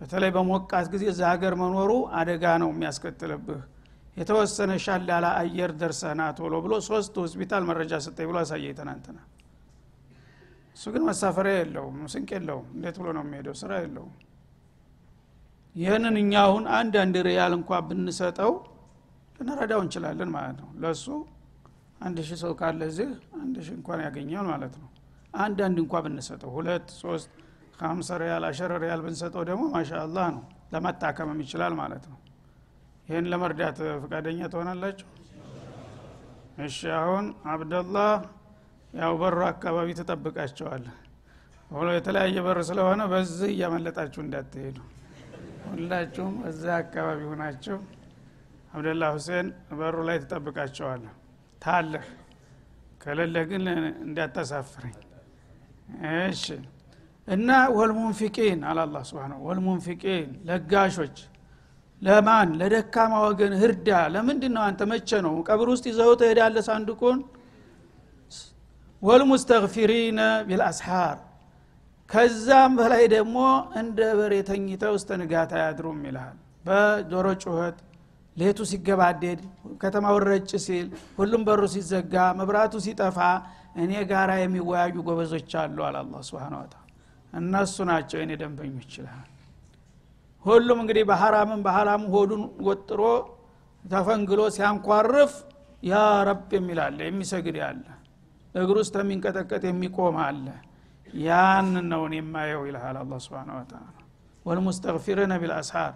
በተለይ 0.00 0.30
በሞቃት 0.36 0.86
ጊዜ 0.92 1.04
እዛ 1.12 1.22
ሀገር 1.32 1.54
መኖሩ 1.60 1.90
አደጋ 2.20 2.44
ነው 2.62 2.70
የሚያስከትልብህ። 2.72 3.62
የተወሰነ 4.16 4.72
ሻል 4.84 5.08
አየር 5.34 5.70
ደርሰና 5.80 6.22
ቶሎ 6.38 6.54
ብሎ 6.64 6.74
ሶስት 6.88 7.14
ሆስፒታል 7.22 7.62
መረጃ 7.70 7.94
ሰጠኝ 8.06 8.26
ብሎ 8.30 8.38
አሳየ 8.42 8.74
ትናንትና። 8.78 9.18
እሱ 10.76 10.84
ግን 10.94 11.02
መሳፈሪያ 11.08 11.54
የለውም 11.58 11.98
ስንቅ 12.12 12.30
የለውም። 12.36 12.68
እንዴት 12.76 12.96
ብሎ 13.00 13.08
ነው 13.16 13.22
የሚሄደው? 13.26 13.54
ስራ 13.60 13.72
የለውም 13.82 14.12
ይህንን 15.74 16.16
እኛ 16.20 16.32
አሁን 16.46 16.64
አንድ 16.78 16.94
አንድ 17.02 17.16
ሪያል 17.26 17.52
እንኳ 17.58 17.80
ብንሰጠው 17.86 18.52
ልንረዳው 19.38 19.80
እንችላለን 19.84 20.30
ማለት 20.36 20.58
ነው። 20.62 20.68
ለእሱ 20.82 21.06
አንድ 22.00 22.18
ሺህ 22.28 22.38
ሰው 22.42 22.52
ካለ 22.60 22.80
እዚህ 22.90 23.08
አንድ 23.42 23.56
ሺህ 23.66 23.74
እንኳን 23.78 24.00
ያገኛል 24.06 24.46
ማለት 24.52 24.74
ነው። 24.82 24.88
አንድ 25.36 25.58
አንድ 25.66 25.78
እንኳ 25.84 25.94
ብንሰጠው 26.04 26.50
ሁለት 26.56 26.86
ሶስት 27.02 27.30
ከሀምሳ 27.78 28.18
ሪያል 28.22 28.44
አሸረ 28.48 28.72
ሪያል 28.82 29.00
ብንሰጠው 29.06 29.42
ደግሞ 29.50 29.62
ማሻ 29.74 29.90
አላህ 30.04 30.26
ነው 30.34 30.42
ለመታከምም 30.74 31.40
ይችላል 31.44 31.74
ማለት 31.80 32.04
ነው። 32.12 32.18
ይህን 33.08 33.26
ለመርዳት 33.32 33.78
ፈቃደኛ 34.02 34.40
ትሆናላችሁ? 34.52 35.08
እሺ 36.64 36.78
አሁን 37.00 37.24
አብደላህ 37.52 38.12
ያው 38.94 39.12
በሩ 39.20 39.38
አካባቢ 39.50 39.88
ትጠብቃቸዋል 39.98 40.84
የተለያየ 41.96 42.38
በር 42.46 42.58
ስለሆነ 42.68 43.02
በዚህ 43.12 43.48
እያመለጣችሁ 43.54 44.20
እንዳትሄዱ 44.24 44.76
ሁላችሁም 45.74 46.34
እዛ 46.48 46.64
አካባቢ 46.80 47.20
ሁናችሁ 47.30 47.78
አብደላ 48.72 49.04
ሁሴን 49.14 49.46
በሩ 49.78 49.96
ላይ 50.08 50.16
ትጠብቃቸዋለህ። 50.22 51.12
ታለህ 51.62 52.06
ከሌለህ 53.02 53.44
ግን 53.50 53.64
እንዳታሳፍረኝ። 54.04 54.96
እሺ። 56.24 56.44
እና 57.28 57.48
ወልሙንፊቂን 57.76 58.60
አለ 58.70 58.78
አላ 58.84 58.96
ስብን 59.08 59.32
ወልሙንፊቂን 59.46 60.28
ለጋሾች 60.48 61.16
ለማን? 62.02 62.48
ለደካማ 62.60 63.12
ወገን 63.26 63.52
ህርዳ። 63.60 63.88
ለምንድን 64.14 64.52
ነው 64.56 64.62
አንተ 64.68 64.80
መቼ 64.90 65.10
ነው 65.26 65.34
ቀብር 65.48 65.68
ውስጥ 65.72 65.84
ይዘው 65.90 66.10
ትሄዳለ 66.20 66.56
ሳንዱቁን? 66.66 67.18
ወልሙስተግፊሪነ 69.02 70.18
ቢልአስሓር 70.48 71.16
ከዛም 72.10 72.72
በላይ 72.78 73.04
ደግሞ 73.14 73.36
እንደ 73.80 73.98
በሬ 74.18 74.34
ተኝተው 74.48 74.94
እስተ 74.98 75.10
ንጋት 75.20 75.52
አያድሩም 75.58 76.00
ይልሃል 76.08 76.36
በዶሮ 76.66 77.26
ጩኸት 77.42 77.78
ሌቱ 78.36 78.60
ሲገባደድ 78.70 79.40
ከተማው 79.82 80.16
ረጭ 80.28 80.50
ሲል 80.64 80.86
ሁሉም 81.18 81.42
በሩ 81.48 81.62
ሲዘጋ 81.74 82.14
መብራቱ 82.38 82.74
ሲጠፋ 82.86 83.18
እኔ 83.82 83.92
ጋራ 84.10 84.30
የሚወያዩ 84.40 84.96
ጎበዞች 85.06 85.52
አሉ 85.62 85.76
አለ 85.86 85.96
አላ 86.02 86.20
ስብን 86.28 86.54
እነሱ 87.32 87.76
ናቸው 87.90 88.18
የኔ 88.22 88.32
ደንበኞች 88.42 88.92
ይልሃል 88.98 89.30
ሁሉም 90.44 90.78
እንግዲህ 90.82 91.04
በሐራምም 91.10 91.60
በሐራም 91.66 92.02
ሆዱን 92.14 92.42
ወጥሮ 92.66 93.00
ተፈንግሎ 93.84 94.40
ሲያንኳርፍ 94.56 95.32
ያ 95.82 95.94
ረብ 96.28 96.50
የሚላለ 96.56 96.98
የሚሰግድ 97.08 97.56
ያለ 97.62 97.84
እግር 98.54 98.76
ውስጥ 98.80 98.94
የሚንቀጠቀጥ 99.00 99.62
የሚቆም 99.68 100.16
አለ 100.26 100.44
ያን 101.22 101.68
ነውን 101.90 102.12
የማየው 102.16 102.62
ይልሃል 102.68 102.96
አላ 103.00 103.18
ስብን 103.24 103.50
ወተላ 103.56 103.82
ወልሙስተግፊርነ 104.46 105.32
ቢልአስሃር። 105.42 105.92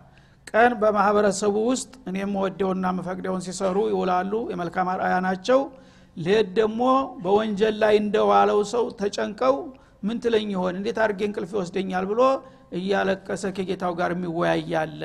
ቀን 0.50 0.72
በማህበረሰቡ 0.80 1.56
ውስጥ 1.70 1.92
እኔ 2.08 2.16
የምወደውና 2.22 2.86
መፈቅደውን 2.98 3.42
ሲሰሩ 3.46 3.78
ይውላሉ 3.90 4.32
የመልካም 4.52 4.88
አርአያ 4.92 5.16
ናቸው። 5.26 5.60
ሌት 6.16 6.48
ደግሞ 6.58 6.80
በወንጀል 7.24 7.74
ላይ 7.82 7.94
እንደዋለው 8.02 8.60
ሰው 8.72 8.84
ተጨንቀው 9.00 9.56
ምን 10.02 10.16
ትለኝ 10.22 10.48
ይሆን? 10.54 10.74
እንዴት 10.78 10.98
አድርጌ 11.04 11.20
እንቅልፍ 11.28 11.50
ይወስደኛል? 11.54 12.04
ብሎ 12.10 12.20
እያለቀሰ 12.78 13.44
ከጌታው 13.56 13.92
ጋር 14.00 14.10
የሚወያያለ። 14.14 15.02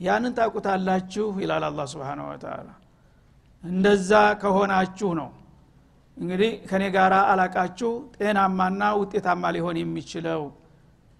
ያንን 0.00 0.32
ታቁታላችሁ 0.38 1.26
ይላል 1.42 1.64
አላ 1.68 1.80
ስብን 1.92 2.20
ወተላ 2.26 2.68
እንደዛ 3.62 4.10
ከሆናችሁ 4.42 5.10
ነው 5.20 5.28
እንግዲህ 6.18 6.52
ከኔ 6.68 6.84
ጋር 6.94 7.12
አላቃችሁ 7.24 7.90
ጤናማና 8.14 8.82
ውጤታማ 9.00 9.50
ሊሆን 9.56 9.76
የሚችለው። 9.80 10.42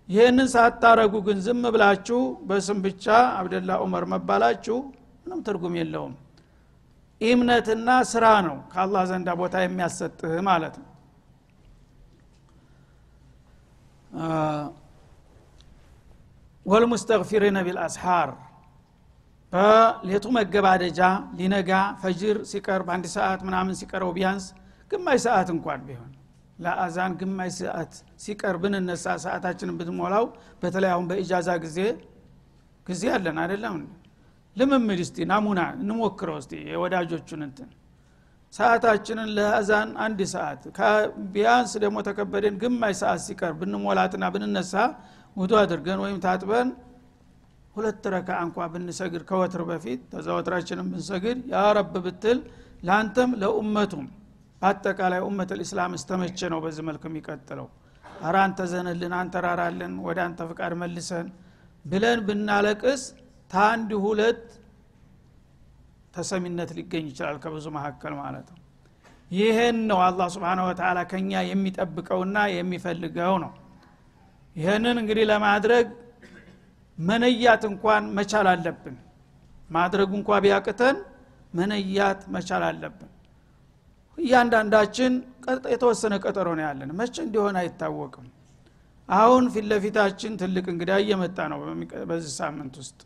ይህንን 0.08 0.48
ሳታረጉ 0.52 1.14
ግን 1.26 1.38
ዝም 1.46 1.62
ብላችሁ 1.74 2.20
በስም 2.48 2.78
ብቻ 2.84 3.06
አብደላ 3.38 3.70
ዑመር 3.82 4.04
መባላችሁ 4.12 4.76
ምንም 5.22 5.40
ትርጉም 5.46 5.74
የለውም። 5.80 6.14
እምነትና 7.20 7.88
ስራ 8.10 8.24
ነው 8.46 8.56
ከአላህ 8.72 9.02
ዘንዳ 9.10 9.28
ቦታ 9.40 9.54
የሚያሰጥህ 9.62 10.34
ማለት 10.48 10.74
ነው። 10.80 10.86
ወልሙስተግፊሪነ 16.66 17.58
ቢልአስሓር 17.66 18.30
በሌቱ 19.52 20.26
መገባደጃ 20.36 21.00
ሊነጋ 21.38 21.70
ፈጅር 22.00 22.36
ሲቀር 22.50 22.80
በአንድ 22.86 23.06
ሰዓት 23.14 23.40
ምናምን 23.46 23.76
ሲቀረው 23.80 24.10
ቢያንስ 24.16 24.46
ግማሽ 24.90 25.20
ሰዓት 25.26 25.48
እንኳን 25.54 25.80
ቢሆን 25.88 26.12
ለአዛን 26.58 27.12
ግማሽ 27.20 27.52
ሰዓት 27.60 27.92
ሲቀር 28.22 28.56
ብንነሳ 28.62 29.06
ሰዓታችንን 29.24 29.76
ብትሞላው 29.80 30.24
በተለይ 30.62 30.90
አሁን 30.94 31.06
በኢጃዛ 31.10 31.48
ጊዜ 31.64 31.78
ጊዜ 32.86 33.02
አለን 33.16 33.36
አይደለም 33.42 33.76
ልምምድ 34.56 35.00
እስቲ 35.04 35.26
ናሙና 35.30 35.60
እንሞክረው 35.78 36.36
እስቲ 36.42 36.52
የወዳጆቹን 36.70 37.42
እንትን። 37.46 37.68
ሰዓታችንን 38.52 39.28
ለአዛን 39.36 39.90
አንድ 40.04 40.20
ሰዓት 40.32 40.62
ቢያንስ 41.32 41.72
ደግሞ 41.82 41.96
ተከበደን 42.06 42.54
ግማሽ 42.62 42.94
ሰዓት 43.02 43.20
ሲቀር 43.26 43.52
ብንሞላትና 43.60 44.24
ብንነሳ 44.34 44.74
ውዱ 45.36 45.52
አድርገን 45.62 46.00
ወይም 46.04 46.18
ታጥበን 46.24 46.68
ሁለት 47.74 48.04
ረካ 48.14 48.30
እንኳ 48.46 48.66
ብንሰግድ 48.72 49.22
ከወትር 49.28 49.62
በፊት 49.68 50.00
ተዛወትራችንን 50.12 50.86
ብንሰግድ 50.92 51.38
ያ 51.52 51.60
ረብ 51.78 51.92
ብትል 52.06 52.38
ለአንተም 52.86 53.30
ለኡመቱም 53.42 54.06
በአጠቃላይ 54.62 55.20
ኡመት 55.26 55.50
ልእስላም 55.58 55.92
እስተመቼ 55.98 56.38
ነው 56.52 56.58
በዚህ 56.64 56.84
መልክ 56.88 57.02
የሚቀጥለው። 57.08 57.66
አረ 58.22 58.36
አንተ 58.44 58.60
ዘንልን 58.72 59.12
አንተ 59.18 59.34
ወደ 60.06 60.18
አንተ 60.26 60.40
ፍቃድ 60.50 60.72
መልሰን 60.80 61.26
ብለን 61.84 62.20
ብናለቅስ 62.28 63.02
ታንድ 63.50 63.90
ሁለት 64.04 64.42
ተሰሚነት 66.14 66.70
ሊገኝ 66.78 67.04
ይችላል 67.10 67.36
ከብዙ 67.42 67.66
መካከል 67.76 68.12
ማለት 68.20 68.46
ነው። 68.52 68.58
ይህን 69.30 69.78
ነው 69.90 69.98
አላህ 70.04 70.26
ስብን 70.34 70.60
ወተላ 70.66 70.98
ከኛ 71.10 71.40
የሚጠብቀውና 71.48 72.38
የሚፈልገው 72.54 73.34
ነው። 73.44 73.52
ይህንን 74.56 74.96
እንግዲህ 75.02 75.24
ለማድረግ 75.32 75.86
መነያት 76.98 77.62
እንኳን 77.70 78.04
መቻል 78.18 78.46
አለብን። 78.52 78.96
ማድረጉ 79.70 80.10
እንኳ 80.20 80.38
ቢያቅተን 80.44 80.96
መነያት 81.54 82.20
መቻል 82.34 82.62
አለብን 82.68 83.10
እያንዳንዳችን 84.18 85.12
የተወሰነ 85.72 86.14
ቀጠሮ 86.24 86.48
ነው 86.58 86.64
ያለን። 86.66 86.90
መቼ 86.98 87.14
እንዲሆን 87.26 87.56
አይታወቅም። 87.60 88.26
አሁን 89.08 89.44
ፊት 89.52 89.66
ለፊታችን 89.70 90.32
ትልቅ 90.40 90.64
እንግዳ 90.72 90.92
እየመጣ 91.02 91.38
ነው 91.52 91.60
በዚህ 92.10 92.32
ሳምንት 92.40 92.74
ውስጥ። 92.80 92.98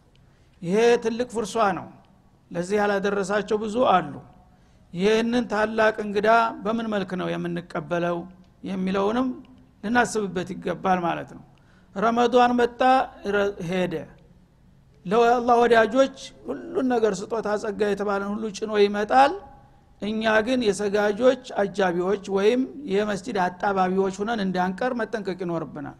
ይሄ 0.62 0.76
ትልቅ 1.04 1.28
ፍርሷ 1.34 1.56
ነው። 1.78 1.86
ለዚህ 2.50 2.76
ያላደረሳቸው 2.80 3.56
ብዙ 3.62 3.76
አሉ። 3.92 4.14
ይህንን 4.92 5.44
ታላቅ 5.52 5.94
እንግዳ 6.06 6.28
በምን 6.64 6.86
መልክ 6.94 7.10
ነው 7.20 7.28
የምንቀበለው 7.34 8.18
የሚለውንም 8.64 9.28
ልናስብበት 9.84 10.48
ይገባል 10.54 10.98
ማለት 11.06 11.30
ነው። 11.36 11.44
ረመዷን 11.94 12.52
መጣ 12.60 12.80
ሄደ። 13.70 13.94
ለአላህ 15.06 15.56
ወዳጆች 15.62 16.16
ሁሉን 16.46 16.86
ነገር 16.94 17.12
ስጦታ 17.20 17.48
ጸጋ 17.62 17.80
የተባለን 17.92 18.28
ሁሉ 18.32 18.44
ጭኖ 18.58 18.72
ይመጣል 18.84 19.32
እኛ 20.02 20.22
ግን 20.46 20.60
የሰጋጆች 20.66 21.42
አጃቢዎች 21.62 22.24
ወይም 22.36 22.60
የመስጅድ 22.92 23.36
አጣባቢዎች 23.44 24.14
ሁነን 24.20 24.40
እንዳንቀር 24.44 24.92
መጠንቀቅ 25.00 25.38
ይኖርብናል። 25.44 25.98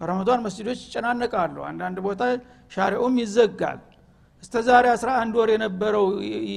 በረመዷን 0.00 0.40
መስጅዶች 0.46 0.80
ይጨናነቃሉ። 0.86 1.56
አንዳንድ 1.68 1.98
ቦታ 2.06 2.22
ሻሪዑም 2.72 3.16
ይዘጋል። 3.22 3.80
እስተ 4.42 4.62
ዛሬ 4.68 4.86
11 4.94 5.36
ወር 5.38 5.48
የነበረው 5.54 6.06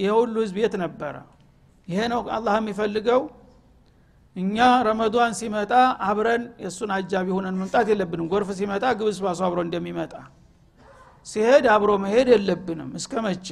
የሁሉ 0.03 0.35
ህዝብ 0.43 0.57
የት 0.61 0.75
ነበረ? 0.83 1.15
ይሄ 1.87 1.99
ነው 2.13 2.21
አላህ 2.37 2.55
የሚፈልገው። 2.59 3.21
እኛ 4.35 4.55
ረመዷን 4.87 5.33
ሲመጣ 5.39 5.73
አብረን 6.07 6.43
የእሱን 6.63 6.89
አጃቢ 6.95 7.27
ሆነን 7.35 7.55
መምጣት 7.59 7.87
የለብንም። 7.91 8.27
ጎርፍ 8.31 8.49
ሲመጣ 8.57 8.85
ግብስ 8.99 9.19
ባሱ 9.23 9.41
አብሮ 9.47 9.59
እንደሚመጣ። 9.67 10.13
ሲሄድ 11.25 11.65
አብሮ 11.75 11.91
መሄድ 12.03 12.27
የለብንም። 12.33 12.89
እስከ 12.99 13.13
መቼ 13.25 13.47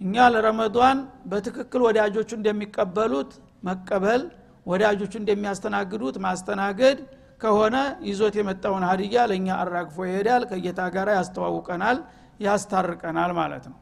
እኛ 0.00 0.24
ለረመዷን 0.32 0.98
በትክክል 1.30 1.80
ወዳጆቹ 1.86 2.30
እንደሚቀበሉት 2.38 3.30
መቀበል 3.68 4.22
ወዳጆቹ 4.66 5.12
እንደሚያስተናግዱት 5.20 6.16
ማስተናገድ 6.24 6.98
ከሆነ 7.40 7.76
ይዞት 8.08 8.34
የመጣውን 8.38 8.84
ሀዲያ 8.90 9.24
ለእኛ 9.30 9.48
አራግፎ 9.62 9.96
ይሄዳል 10.08 10.42
ከጌታ 10.50 10.80
ጋር 10.94 11.08
ያስተዋውቀናል 11.16 11.98
ያስታርቀናል 12.40 13.32
ማለት 13.40 13.64
ነው። 13.72 13.78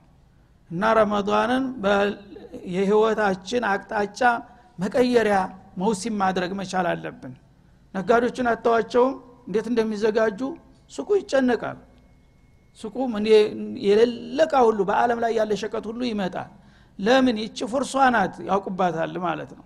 እና 0.70 0.92
ረመዷንን 0.98 1.64
የህይወታችን 2.74 3.62
አቅጣጫ 3.72 4.20
መቀየሪያ 4.78 5.38
መውሲም 5.80 6.14
ማድረግ 6.22 6.52
መቻል 6.60 6.86
አለብን። 6.92 7.32
ነጋዴዎችን 7.94 8.46
አተዋቸውም 8.52 9.14
እንዴት 9.46 9.66
እንደሚዘጋጁ 9.72 10.40
ሱቁ 10.90 11.08
ይጨነቃል 11.20 11.78
ሱቁ 12.80 12.94
የሌለቃ 13.86 14.52
ሁሉ 14.66 14.78
በአለም 14.88 15.18
ላይ 15.24 15.32
ያለ 15.38 15.52
ሸቀጥ 15.62 15.84
ሁሉ 15.90 16.00
ይመጣል። 16.10 16.50
ለምን? 16.98 17.36
ይቺ 17.42 17.58
ፍርሷ 17.72 17.94
ናት 18.14 18.34
ያውቁባታል 18.48 19.14
ማለት 19.26 19.50
ነው። 19.58 19.64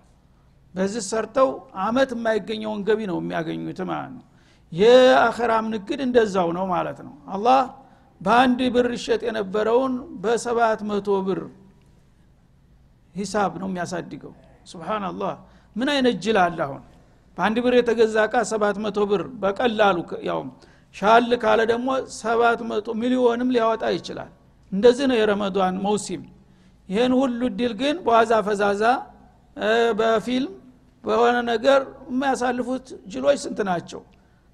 በዚህ 0.75 1.03
ሰርተው 1.09 1.49
አመት 1.85 2.09
የማይገኘውን 2.15 2.81
ገቢ 2.87 2.99
ነው 3.11 3.17
የሚያገኙት 3.21 3.79
ማለት 3.91 4.11
ነው። 4.17 4.23
የአኸራም 4.71 5.65
ንግድ 5.73 5.99
እንደዛው 6.07 6.49
ነው 6.57 6.65
ማለት 6.73 6.99
ነው። 7.07 7.13
አላህ 7.33 7.61
በአንድ 8.21 8.59
ብር 8.75 8.87
ይሸጥ 8.95 9.21
የነበረውን 9.27 9.93
በሰባት 10.23 10.79
መቶ 10.89 11.09
ብር 11.27 11.41
ሂሳብ 13.15 13.51
ነው 13.61 13.67
የሚያሳድገው። 13.71 14.33
ስብናላህ 14.71 15.33
ምን 15.75 15.87
አይነት 15.93 16.15
ጅል 16.23 16.37
አለ 16.43 16.59
አሁን? 16.67 16.81
በአንድ 17.37 17.57
ብር 17.65 17.73
የተገዛ 17.79 18.15
እቃ 18.27 18.35
ሰባት 18.51 18.77
መቶ 18.83 18.99
ብር 19.11 19.23
በቀላሉ 19.41 19.97
ያው 20.29 20.39
ሻል 20.95 21.31
ካለ 21.41 21.59
ደግሞ 21.71 21.87
ሰባት 22.15 22.59
መቶ 22.69 22.87
ሚሊዮንም 23.01 23.49
ሊያወጣ 23.55 23.83
ይችላል። 23.97 24.31
እንደዚህ 24.71 25.05
ነው 25.09 25.17
የረመዷን 25.19 25.75
መውሲም። 25.85 26.23
ይህን 26.89 27.13
ሁሉ 27.19 27.41
ድል 27.57 27.73
ግን 27.81 27.95
በዋዛ 28.05 28.31
ፈዛዛ 28.47 28.83
በፊልም 29.99 30.53
በሆነ 31.03 31.37
ነገር 31.49 31.81
የሚያሳልፉት 32.09 32.85
ጅሎች 33.11 33.37
ስንት 33.43 33.59
ናቸው? 33.69 34.01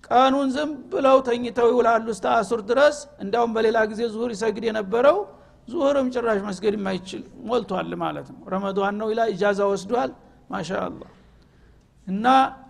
ቀኑን 0.08 0.50
ዝም 0.56 0.72
ብለው 0.92 1.18
ተኝተው 1.28 1.68
ይውላሉ 1.72 2.06
እስተ 2.14 2.26
አሱር 2.36 2.62
ድረስ። 2.70 2.98
እንዲያውም 3.24 3.52
በሌላ 3.56 3.78
ጊዜ 3.92 4.02
ዙሁር 4.14 4.32
ይሰግድ 4.36 4.64
የነበረው 4.68 5.18
ዙሁርም 5.68 6.08
ጭራሽ 6.16 6.40
መስገድ 6.48 6.74
የማይችል 6.78 7.22
ሞልቷል 7.48 7.92
ማለት 8.04 8.28
ነው። 8.34 8.42
ረመዷን 8.54 8.96
ነው 9.02 9.08
ይላ 9.14 9.22
ኢጃዛ 9.32 9.60
ወስዷል። 9.72 10.12
ማሻአላህ። 10.50 11.10
እና 12.08 12.26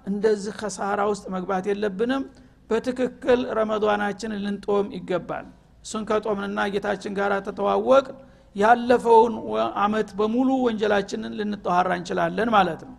እንደዚህ 0.10 0.54
ከሳራ 0.60 1.02
ውስጥ 1.12 1.26
መግባት 1.36 1.66
የለብንም 1.72 2.24
በትክክል 2.70 3.42
ረመዷናችንን 3.58 4.42
ልንጦም 4.46 4.88
ይገባል። 4.98 5.46
እሱን 5.86 6.04
ከጦምንና 6.10 6.60
ጌታችን 6.74 7.14
ጋር 7.20 7.32
ተተዋወቅ። 7.48 8.06
ያለፈውን 8.56 9.34
አመት 9.84 10.10
በሙሉ 10.20 10.50
ወንጀላችንን 10.66 11.34
ልንጠኋራ 11.40 11.90
እንችላለን 12.00 12.50
ማለት 12.56 12.82
ነው። 12.88 12.96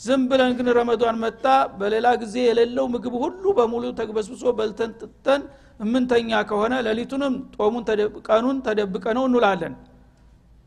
ዝም 0.00 0.22
ብለን 0.30 0.52
ግን 0.58 0.68
ረመዷን 0.78 1.16
መጣ። 1.24 1.44
በሌላ 1.80 2.06
ጊዜ 2.22 2.36
የሌለው 2.46 2.86
ምግብ 2.94 3.14
ሁሉ 3.22 3.44
በሙሉ 3.58 3.84
ተግበስብሶ 3.98 4.44
በልተን 4.58 4.92
ጥተን 5.02 5.42
እምንተኛ 5.80 6.30
ከሆነ 6.48 6.74
ሌሊቱንም 6.86 7.34
ጦሙን 7.56 7.84
ቀኑን 8.28 8.58
ተደብቀ 8.66 9.06
ነው 9.18 9.24
እንውላለን። 9.28 9.74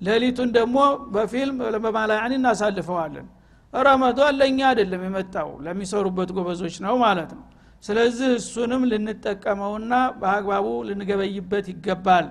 ሌሊቱን 0.02 0.50
ደግሞ 0.58 0.78
በፊልም 1.14 1.58
በማላያኒ 1.86 2.34
እናሳልፈዋለን። 2.40 3.28
ረመዷን 3.74 4.36
ለእኛ 4.40 4.60
አይደለም 4.70 5.02
የመጣው 5.08 5.50
ለሚሰሩበት 5.66 6.30
ጎበዞች 6.38 6.76
ነው 6.86 6.96
ማለት 7.06 7.32
ነው 7.38 7.46
ስለዚህ 7.84 8.30
እሱንም 8.38 8.84
ልንጠቀመውና 8.92 9.92
በአግባቡ 10.22 10.68
ልንገበይበት 10.88 11.66
ይገባል 11.74 12.28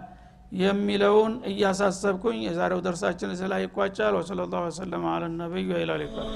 የሚለውን 0.61 1.33
እያሳሰብኩኝ 1.51 2.39
የዛሬው 2.47 2.83
ደርሳችን 2.87 3.33
እዚህ 3.35 3.49
ላይ 3.53 3.63
ይቋጫል። 3.67 4.15
ወሰለ 4.19 4.41
ላሁ 4.47 4.63
ወሰለም 4.69 5.07
አለ 5.13 5.25
ይላል 5.79 6.03
ይባል 6.07 6.29